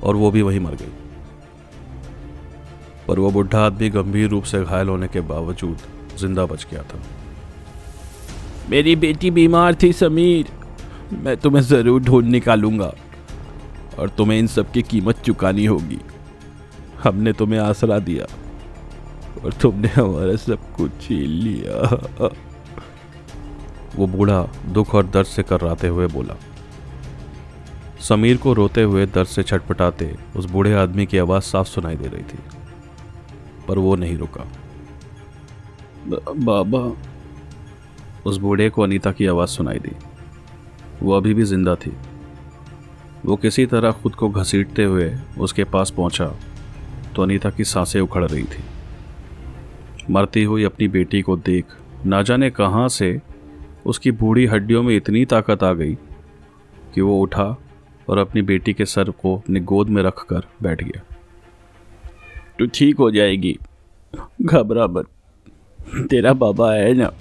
और 0.04 0.16
वो 0.16 0.32
भी 0.32 0.42
वहीं 0.42 0.60
मर 0.60 0.76
गई। 0.76 0.92
पर 3.08 3.20
वो 3.20 3.32
बुढ़ा 3.32 3.66
आदमी 3.66 3.90
गंभीर 3.90 4.30
रूप 4.30 4.44
से 4.44 4.64
घायल 4.64 4.88
होने 4.90 5.08
के 5.08 5.22
बावजूद 5.24 5.78
ज़िंदा 6.20 6.46
बच 6.46 6.66
गया 6.72 6.84
था। 6.84 7.00
मेरी 8.70 8.96
बेटी 8.96 9.32
बीमार 9.32 9.76
थी 9.84 9.92
समीर। 9.94 10.52
मैं 11.14 11.36
तुम्हें 11.38 11.62
ज़रूर 11.64 12.02
ढूंढ 12.02 12.26
निकालूँगा 12.28 12.94
और 14.00 14.10
तुम्हें 14.10 14.38
इन 14.40 14.48
सब 14.48 14.72
की 14.72 14.82
कीमत 14.84 15.20
चुकानी 15.26 15.66
होगी। 15.66 16.00
हमने 17.04 17.34
तुम्हें 17.34 17.60
आसरा 17.60 18.00
दिया 18.00 18.26
और 19.44 19.54
तुमने 19.54 19.88
हमारा 19.90 20.36
सब 20.38 20.74
कुछ 20.76 20.92
छीन 21.02 21.30
लिया। 21.44 22.32
वो 23.96 24.08
बूढ़ा 24.08 24.42
दुख 24.68 24.96
और 24.96 25.06
दर्द 25.08 25.28
से 25.28 25.44
कर्राते 25.44 25.88
हुए 25.88 26.08
बोला। 26.08 26.36
समीर 28.00 28.38
को 28.38 28.54
रोते 28.54 28.82
हुए 28.84 29.06
दर्द 29.06 29.28
से 29.28 29.44
छटपटाते 29.44 30.14
उस 30.36 30.46
बूढ़े 30.46 30.74
आदमी 30.76 31.06
की 31.06 31.18
आवाज़ 31.18 31.44
साफ़ 31.44 31.68
सुनाई 31.68 31.96
दे 31.96 32.08
रही 32.08 32.24
थी। 32.24 32.40
पर 33.68 33.78
वो 33.78 33.96
नहीं 33.96 34.18
रुका। 34.18 34.46
बाबा, 36.08 36.80
उस 38.26 38.38
बूढ़े 38.38 38.70
को 38.70 38.82
अनीता 38.82 39.12
की 39.12 39.26
आवाज़ 39.28 39.50
सुनाई 39.50 39.80
दी। 39.80 39.96
वो 41.02 41.14
अभी 41.14 41.34
भी 41.34 41.44
ज़िंदा 41.44 41.76
थी। 41.76 41.92
वो 43.26 43.36
किसी 43.36 43.66
तरह 43.66 43.92
खुद 43.92 44.16
को 44.16 44.30
घसीटते 44.30 44.84
हुए 44.84 45.12
उसके 45.40 45.64
पास 45.64 45.92
पहुँचा 45.92 46.32
तो 47.16 47.22
अनीता 47.24 47.50
की 47.50 47.64
साँसें 47.64 48.00
उखड़ 48.02 48.24
रही 48.26 48.44
थी। 48.44 48.64
मरती 50.12 50.44
हुई 50.44 50.64
अपनी 50.64 50.88
बेटी 50.88 51.22
को 51.22 51.36
देख, 51.38 51.66
ना 52.06 52.22
जाने 52.22 52.50
कहाँ 52.50 52.88
से 52.90 53.20
उसकी 53.86 54.12
बूढ़ी 54.14 54.46
हड्डियों 54.46 54.84
में 54.84 54.96
इतनी 54.96 55.26
ताकत 55.26 55.64
आ 55.64 55.74
गई 55.74 55.94
कि 56.94 57.02
वो 57.02 57.20
उठा 57.22 57.46
और 58.10 58.18
अपनी 58.18 58.42
बेटी 58.42 58.74
के 58.74 58.86
सर 58.86 59.10
को 59.12 59.36
अपनी 59.38 59.60
गोद 59.62 59.90
में 59.90 60.02
रखकर 60.04 60.48
बैठ 60.64 60.84
गया। 60.84 61.02
तो 62.60 62.66
ठीक 62.66 62.98
हो 62.98 63.12
जाएगी। 63.12 63.58
घबरा 64.42 64.88
मत। 64.88 65.08
तेरा 66.10 66.34
बाबा 66.34 66.74
है 66.74 66.94
ना? 66.94 67.12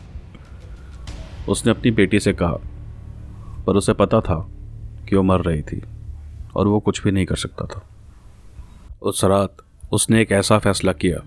उसने 1.49 1.71
अपनी 1.71 1.91
बेटी 1.91 2.21
से 2.21 2.33
कहा, 2.33 2.59
पर 3.67 3.77
उसे 3.77 3.93
पता 3.93 4.21
था 4.21 4.37
कि 5.09 5.17
वो 5.17 5.23
मर 5.23 5.41
रही 5.41 5.63
थी 5.63 5.83
और 6.57 6.67
वो 6.67 6.81
कुछ 6.81 7.03
भी 7.03 7.11
नहीं 7.11 7.27
कर 7.27 7.37
सकता 7.37 7.67
था। 7.67 7.89
उस 9.03 9.25
रात 9.25 9.57
उसने 9.93 10.23
एक 10.23 10.33
ऐसा 10.33 10.59
फैसला 10.59 10.93
किया, 10.93 11.21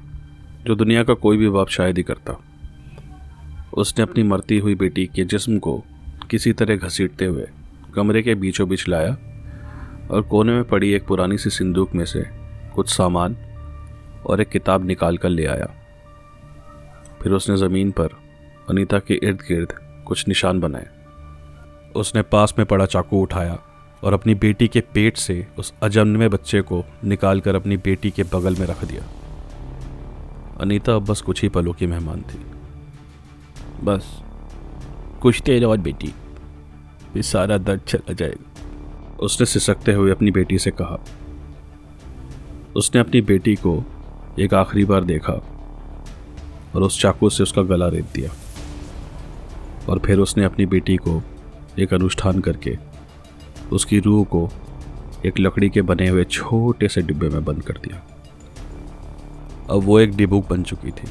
जो 0.65 0.76
दुनिया 0.76 1.04
का 1.04 1.13
कोई 1.13 1.38
भी 1.38 1.50
बाप 1.50 1.67
शायद 1.67 1.98
ही 1.98 2.04
करता। 2.04 2.39
उसने 3.74 4.04
अपनी 4.04 4.24
मरती 4.24 4.58
हुई 4.58 4.76
बेटी 4.76 5.06
के 5.06 5.24
जिस्म 5.26 5.60
को 5.60 5.84
किसी 6.30 6.54
तरह 6.54 6.76
घसीटते 6.76 7.26
हुए 7.26 7.48
कमरे 7.96 8.22
के 8.22 8.36
बीचों 8.36 8.70
बीच 8.70 8.88
लाया 8.88 9.17
और 10.12 10.22
कोने 10.22 10.54
में 10.54 10.63
पड़ी 10.63 10.91
एक 10.93 11.06
पुरानी 11.08 11.38
सी 11.38 11.50
सिंदूक 11.50 11.93
में 11.96 12.06
से 12.06 12.24
कुछ 12.76 12.89
सामान 12.89 13.38
और 14.28 14.42
एक 14.42 14.50
किताब 14.50 14.86
निकाल 14.86 15.18
कर 15.18 15.30
ले 15.30 15.46
आया। 15.46 15.74
फिर 17.22 17.32
उसने 17.32 17.58
ज़मीन 17.58 17.92
पर 17.92 18.10
अनीता 18.70 19.00
के 19.00 19.13
इर्द 19.13 19.38
गिर्द 19.38 19.74
कुछ 20.06 20.28
निशान 20.28 20.60
बनाए। 20.60 20.88
उसने 21.96 22.22
पास 22.22 22.54
में 22.58 22.68
पड़ा 22.68 22.86
चाकू 22.86 23.22
उठाया 23.22 23.60
और 24.04 24.13
अपनी 24.13 24.36
बेटी 24.36 24.68
के 24.68 24.82
पेट 24.82 25.18
से 25.18 25.48
उस 25.58 25.74
अजन्मे 25.84 26.30
बच्चे 26.30 26.62
को 26.62 26.84
निकाल 27.04 27.40
कर 27.40 27.56
अपनी 27.56 27.78
बेटी 27.78 28.12
के 28.12 28.24
बगल 28.24 28.56
में 28.56 28.68
रख 28.68 28.84
दिया। 28.84 29.04
अनीता 30.62 30.96
अब 30.96 31.06
बस 31.06 31.22
कुछ 31.22 31.42
ही 31.42 31.50
पलों 31.50 31.74
की 31.74 31.88
मेहमान 31.88 32.22
थी। 32.22 32.46
बस, 33.84 34.24
कुछ 35.22 35.42
देर 35.42 35.66
और 35.66 35.78
बेटी 35.78 36.13
फिर 37.13 37.22
सारा 37.22 37.58
दर्द 37.58 37.82
चला 37.82 38.13
जाएगा। 38.13 38.52
उसने 39.20 39.46
सिसकते 39.46 39.94
हुए 39.94 40.12
अपनी 40.12 40.32
बेटी 40.32 40.60
से 40.60 40.72
कहा। 40.72 41.00
उसने 42.76 43.02
अपनी 43.02 43.22
बेटी 43.22 43.56
को 43.56 43.84
एक 44.39 44.54
आखिरी 44.54 44.84
बार 44.86 45.04
देखा 45.04 45.34
और 46.76 46.84
उस 46.84 47.00
चाकू 47.02 47.30
से 47.30 47.43
उसका 47.43 47.62
गला 47.62 47.88
रेत 47.88 48.06
दिया 48.13 48.32
और 49.89 50.00
फिर 50.00 50.19
उसने 50.19 50.43
अपनी 50.43 50.65
बेटी 50.65 50.97
को 50.97 51.21
एक 51.80 51.93
अनुष्ठान 51.93 52.39
करके 52.39 52.76
उसकी 53.71 54.00
रूह 54.00 54.23
को 54.26 54.50
एक 55.26 55.39
लकड़ी 55.39 55.69
के 55.69 55.82
बने 55.82 56.08
हुए 56.08 56.23
छोटे 56.23 56.88
से 56.88 57.02
डिब्बे 57.02 57.30
में 57.30 57.43
बंद 57.45 57.63
कर 57.63 57.78
दिया। 57.78 58.02
अब 59.69 59.84
वो 59.84 60.00
एक 60.00 60.15
डिबुक 60.15 60.50
बन 60.50 60.63
चुकी 60.63 60.91
थी, 60.91 61.08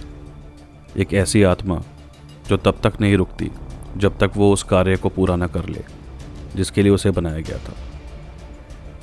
एक 0.97 1.15
ऐसी 1.15 1.43
आत्मा 1.43 1.83
जो 2.49 2.57
तब 2.57 2.81
तक 2.83 3.01
नहीं 3.01 3.17
रुकती 3.17 3.51
जब 3.97 4.19
तक 4.19 4.31
वो 4.37 4.53
उस 4.53 4.63
कार्य 4.63 4.97
को 4.97 5.09
पूरा 5.09 5.37
न 5.37 5.47
कर 5.47 5.69
ले, 5.69 5.85
जिसके 6.57 6.83
लिए 6.83 6.93
उसे 6.93 7.11
बनाया 7.11 7.41
गया 7.41 7.59
था। 7.59 7.75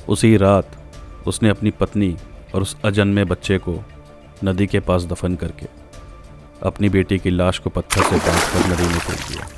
उसी 0.08 0.36
रात 0.36 0.76
उसने 1.26 1.48
अपनी 1.48 1.70
पत्नी 1.70 2.16
और 2.54 2.62
उस 2.62 2.76
अजन्मे 2.84 3.24
बच्चे 3.24 3.58
को 3.58 3.74
नदी 4.44 4.66
के 4.66 4.80
पास 4.80 5.04
दफन 5.04 5.34
करके 5.34 5.66
अपनी 6.62 6.88
बेटी 6.88 7.18
की 7.18 7.30
लाश 7.30 7.58
को 7.58 7.70
पत्थर 7.70 8.02
से 8.02 8.16
बाँध 8.16 8.42
कर 8.52 8.72
नदी 8.72 8.86
में 8.88 8.98
फेंक 8.98 9.28
दिया, 9.28 9.48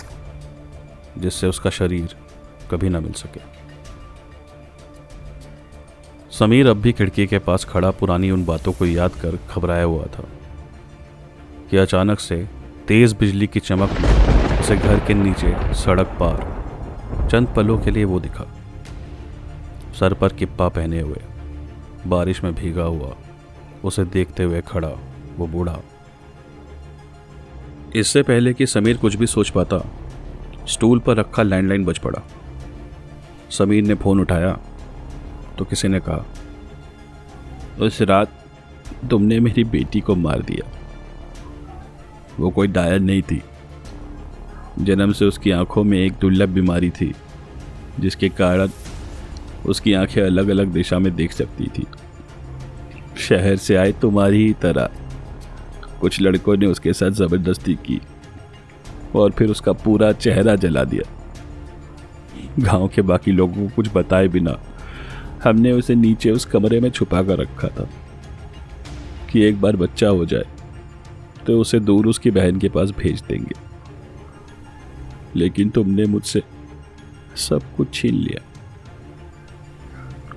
जिससे 1.18 1.46
उसका 1.46 1.70
शरीर 1.70 2.16
कभी 2.70 2.88
ना 2.88 3.00
मिल 3.00 3.12
सके। 3.12 3.40
समीर 6.30 6.68
अब 6.68 6.76
भी 6.76 6.92
खिड़की 6.92 7.26
के 7.26 7.38
पास 7.38 7.64
खड़ा 7.64 7.90
पुरानी 7.90 8.30
उन 8.30 8.44
बातों 8.44 8.72
को 8.72 8.86
याद 8.86 9.10
कर 9.10 9.38
घबराया 9.50 9.84
हुआ 9.84 10.04
था 10.06 10.24
कि 11.70 11.76
अचानक 11.76 12.20
से 12.20 12.36
तेज 12.88 13.12
बिजली 13.12 13.46
की 13.46 13.60
चमक 13.60 14.00
में 14.00 14.60
उसे 14.60 14.76
घर 14.76 15.00
के 15.06 15.14
नीचे 15.14 15.74
सड़क 15.74 16.16
पार 16.20 17.28
चंद 17.30 17.48
पलों 17.48 17.78
के 17.78 17.90
लिए 17.90 18.04
वो 18.04 18.20
दिखा। 18.20 18.44
सर 20.00 20.14
पर 20.14 20.32
किप्पा 20.32 20.68
पहने 20.68 21.00
हुए, 21.00 21.22
बारिश 22.06 22.42
में 22.44 22.54
भीगा 22.54 22.84
हुआ 22.84 23.14
उसे 23.87 24.05
देखते 24.05 24.42
हुए 24.42 24.61
खड़ा, 24.61 24.88
वो 25.37 25.46
बूढ़ा। 25.46 25.79
इससे 27.96 28.22
पहले 28.22 28.53
कि 28.55 28.66
समीर 28.66 28.96
कुछ 28.96 29.14
भी 29.16 29.27
सोच 29.27 29.51
पाता, 29.51 29.79
स्टूल 30.68 30.99
पर 30.99 31.16
रखा 31.16 31.42
लैंडलाइन 31.42 31.85
बज 31.85 31.99
पड़ा। 31.99 32.22
समीर 33.51 33.85
ने 33.85 33.94
फ़ोन 33.94 34.20
उठाया 34.20 34.59
तो 35.59 35.64
किसी 35.64 35.88
ने 35.88 36.01
कहा, 36.01 36.25
उस 37.81 38.01
रात 38.03 38.33
तुमने 39.11 39.38
मेरी 39.40 39.64
बेटी 39.64 40.01
को 40.01 40.14
मार 40.14 40.42
दिया। 40.42 40.70
वो 42.38 42.51
कोई 42.51 42.66
डायर 42.68 43.01
नहीं 43.01 43.22
थी। 43.22 43.42
जन्म 44.79 45.12
से 45.12 45.25
उसकी 45.25 45.51
आँखों 45.51 45.85
में 45.85 45.99
एक 45.99 46.12
दुर्लभ 46.12 46.49
बीमारी 46.49 46.90
थी, 46.90 47.12
जिसके 48.01 48.29
कारण 48.29 48.70
उसकी 49.66 49.92
आँखें 49.92 50.22
अलग 50.22 50.49
अलग 50.49 50.68
दिशा 50.68 50.99
में 50.99 51.14
देख 51.16 51.33
सकती 51.33 51.66
थी। 51.68 51.87
शहर 53.18 53.57
से 53.57 53.76
आए 53.76 53.92
तुम्हारी 53.92 54.46
ही 54.46 54.52
तरह। 54.52 54.90
कुछ 56.00 56.20
लड़कों 56.20 56.57
ने 56.57 56.66
उसके 56.66 56.92
साथ 56.92 57.11
ज़बरदस्ती 57.11 57.74
की 57.87 58.00
और 59.14 59.31
फिर 59.31 59.50
उसका 59.50 59.72
पूरा 59.74 60.12
चेहरा 60.12 60.55
जला 60.57 60.85
दिया। 60.85 61.12
गाँव 62.61 62.88
के 62.88 63.02
बाकी 63.02 63.33
लोगों 63.33 63.55
को 63.55 63.74
कुछ 63.76 63.88
बताए 63.94 64.29
बिना 64.29 64.59
हमने 65.44 65.72
उसे 65.72 65.94
नीचे 65.94 66.31
उस 66.31 66.44
कमरे 66.44 66.81
में 66.81 66.90
छुपा 66.90 67.22
कर 67.22 67.38
रखा 67.38 67.68
था 67.68 67.88
कि 69.33 69.42
एक 69.42 69.61
बार 69.61 69.76
बच्चा 69.76 70.09
हो 70.09 70.24
जाए 70.26 70.44
तो 71.46 71.59
उसे 71.61 71.81
दूर 71.81 72.07
उसकी 72.07 72.31
बहन 72.31 72.59
के 72.59 72.68
पास 72.68 72.90
भेज 72.90 73.20
देंगे। 73.22 73.55
लेकिन 75.37 75.70
तुमने 75.70 76.05
मुझसे 76.05 76.42
सब 77.38 77.62
कुछ 77.76 77.94
छीन 77.94 78.14
लिया 78.14 78.42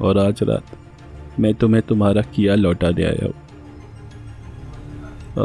और 0.01 0.17
आज 0.17 0.43
रात 0.43 0.75
मैं 1.39 1.53
तुम्हें 1.53 1.83
तुम्हारा 1.83 2.21
किया 2.21 2.55
लौटाने 2.55 3.03
आया 3.03 3.25
हूँ। 3.25 3.33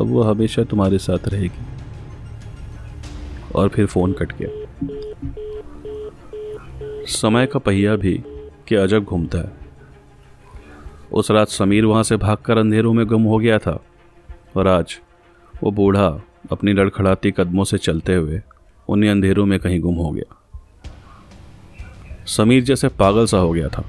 अब 0.01 0.07
वो 0.07 0.23
हमेशा 0.23 0.65
तुम्हारे 0.65 0.99
साथ 0.99 1.29
रहेगी। 1.29 1.67
और 3.55 3.69
फिर 3.69 3.87
फ़ोन 3.87 4.13
कट 4.13 4.33
गया। 4.39 4.49
समय 7.07 7.47
का 7.47 7.59
पहिया 7.59 7.97
भी 7.97 8.23
क्या 8.67 8.83
अजब 8.83 9.05
घूमता 9.05 9.39
है। 9.39 9.53
उस 11.13 11.31
रात 11.31 11.49
समीर 11.49 11.85
वहाँ 11.85 12.03
से 12.03 12.17
भागकर 12.17 12.59
अंधेरों 12.59 12.93
में 12.93 13.07
गुम 13.07 13.23
हो 13.23 13.39
गया 13.39 13.59
था 13.59 13.85
और 14.57 14.69
आज 14.69 15.01
वो 15.63 15.71
बूढ़ा 15.71 16.23
अपनी 16.53 16.73
लड़खड़ाती 16.73 17.31
कदमों 17.31 17.65
से 17.65 17.79
चलते 17.79 18.15
हुए 18.15 18.41
उन्हीं 18.89 19.11
अंधेरों 19.11 19.47
में 19.47 19.61
कहीं 19.61 19.81
गुम 19.81 19.95
हो 19.95 20.11
गया। 20.11 20.41
समीर 22.27 22.63
जैसे 22.63 22.89
पागल 22.89 23.27
सा 23.27 23.39
हो 23.39 23.53
गया 23.53 23.69
था। 23.69 23.85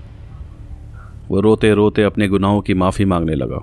वो 1.29 1.41
रोते 1.41 1.73
रोते 1.73 2.03
अपने 2.03 2.27
गुनाहों 2.27 2.61
की 2.61 2.73
माफ़ी 2.73 3.05
मांगने 3.05 3.35
लगा 3.35 3.57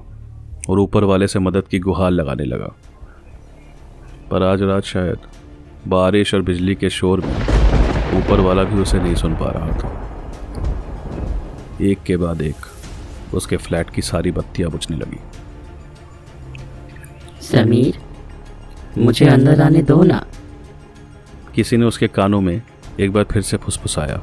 और 0.69 0.79
ऊपर 0.79 1.05
वाले 1.05 1.27
से 1.27 1.39
मदद 1.39 1.69
की 1.69 1.79
गुहार 1.79 2.11
लगाने 2.11 2.45
लगा। 2.45 2.75
पर 4.31 4.43
आज 4.43 4.63
रात 4.63 4.83
शायद 4.83 5.19
बारिश 5.89 6.35
और 6.35 6.43
बिजली 6.43 6.75
के 6.75 6.91
शोर 6.91 7.21
में 7.21 7.37
ऊपर 8.19 8.41
वाला 8.41 8.65
भी 8.65 8.81
उसे 8.81 8.99
नहीं 8.99 9.15
सुन 9.15 9.35
पा 9.35 9.51
रहा 9.51 9.69
था। 9.69 9.99
एक 11.81 12.03
के 12.03 12.17
बाद 12.17 12.43
एक 12.43 12.57
उसके 13.35 13.57
फ्लैट 13.57 13.91
की 13.91 14.03
सारी 14.03 14.31
बत्तियाँ 14.31 14.71
बुझने 14.71 14.97
लगी। 14.97 15.21
समीर 17.41 17.99
मुझे 18.99 19.27
अंदर 19.27 19.61
आने 19.61 19.83
दो 19.83 20.03
ना। 20.03 20.27
किसी 21.55 21.77
ने 21.77 21.85
उसके 21.85 22.09
कानों 22.09 22.41
में 22.41 22.63
एक 23.01 23.13
बार 23.13 23.25
फिर 23.25 23.43
से 23.43 23.57
फुसफुसाया। 23.57 24.23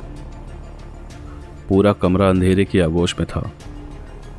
पूरा 1.69 1.93
कमरा 1.93 2.29
अंधेरे 2.29 2.65
की 2.65 2.79
आगोश 2.79 3.15
में 3.19 3.27
था 3.29 3.39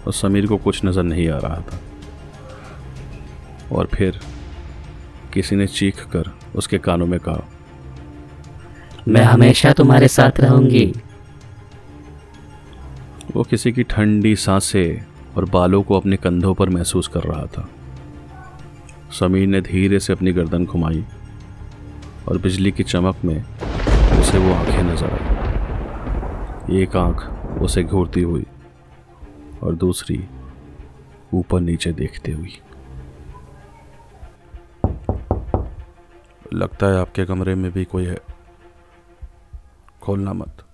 और 0.07 0.13
समीर 0.13 0.47
को 0.47 0.57
कुछ 0.57 0.85
नज़र 0.85 1.03
नहीं 1.03 1.29
आ 1.29 1.39
रहा 1.39 1.61
था। 1.61 1.81
और 3.73 3.87
फिर 3.87 4.19
किसी 5.35 5.57
ने 5.57 5.67
चीख 5.67 6.05
कर 6.07 6.31
उसके 6.57 6.79
कानों 6.79 7.07
में 7.07 7.19
कहा 7.21 7.45
मैं 9.09 9.23
हमेशा 9.23 9.73
तुम्हारे 9.73 10.09
साथ 10.09 10.41
रहूँगी। 10.41 10.93
वो 13.35 13.43
किसी 13.43 13.73
की 13.73 13.83
ठंडी 13.83 14.35
साँसें 14.37 15.35
और 15.37 15.45
बालों 15.51 15.83
को 15.83 15.97
अपने 15.97 16.17
कंधों 16.17 16.55
पर 16.55 16.69
महसूस 16.69 17.09
कर 17.09 17.23
रहा 17.23 17.45
था। 17.47 17.69
समीर 19.11 19.47
ने 19.49 19.61
धीरे 19.61 20.01
से 20.01 20.13
अपनी 20.13 20.33
गर्दन 20.33 20.65
घुमाई 20.65 21.05
और 22.29 22.39
बिजली 22.39 22.71
की 22.71 22.83
चमक 22.85 23.25
में 23.25 23.43
उसे 24.21 24.39
वो 24.39 24.53
आँखें 24.55 24.83
नज़र 24.83 25.13
आई। 25.13 25.50
एक 26.73 26.97
आँख 26.97 27.31
उसे 27.63 27.83
घूरती 27.83 28.23
हुई 28.23 28.47
और 29.63 29.75
दूसरी 29.75 30.29
ऊपर 31.35 31.61
नीचे 31.61 31.93
देखते 31.93 32.33
हुई। 32.33 32.61
लगता 36.53 36.87
है 36.87 37.01
आपके 37.01 37.25
कमरे 37.25 37.55
में 37.55 37.73
भी 37.73 37.85
कोई 37.85 38.05
है। 38.05 38.19
खोलना 40.03 40.33
मत। 40.33 40.67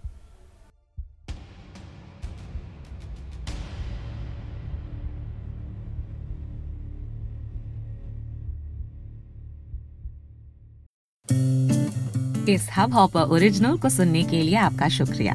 इस 12.48 12.68
हब 12.76 12.92
हॉपर 12.92 13.20
ओरिजिनल 13.20 13.78
को 13.78 13.88
सुनने 13.88 14.22
के 14.22 14.42
लिए 14.42 14.56
आपका 14.56 14.88
शुक्रिया। 14.88 15.34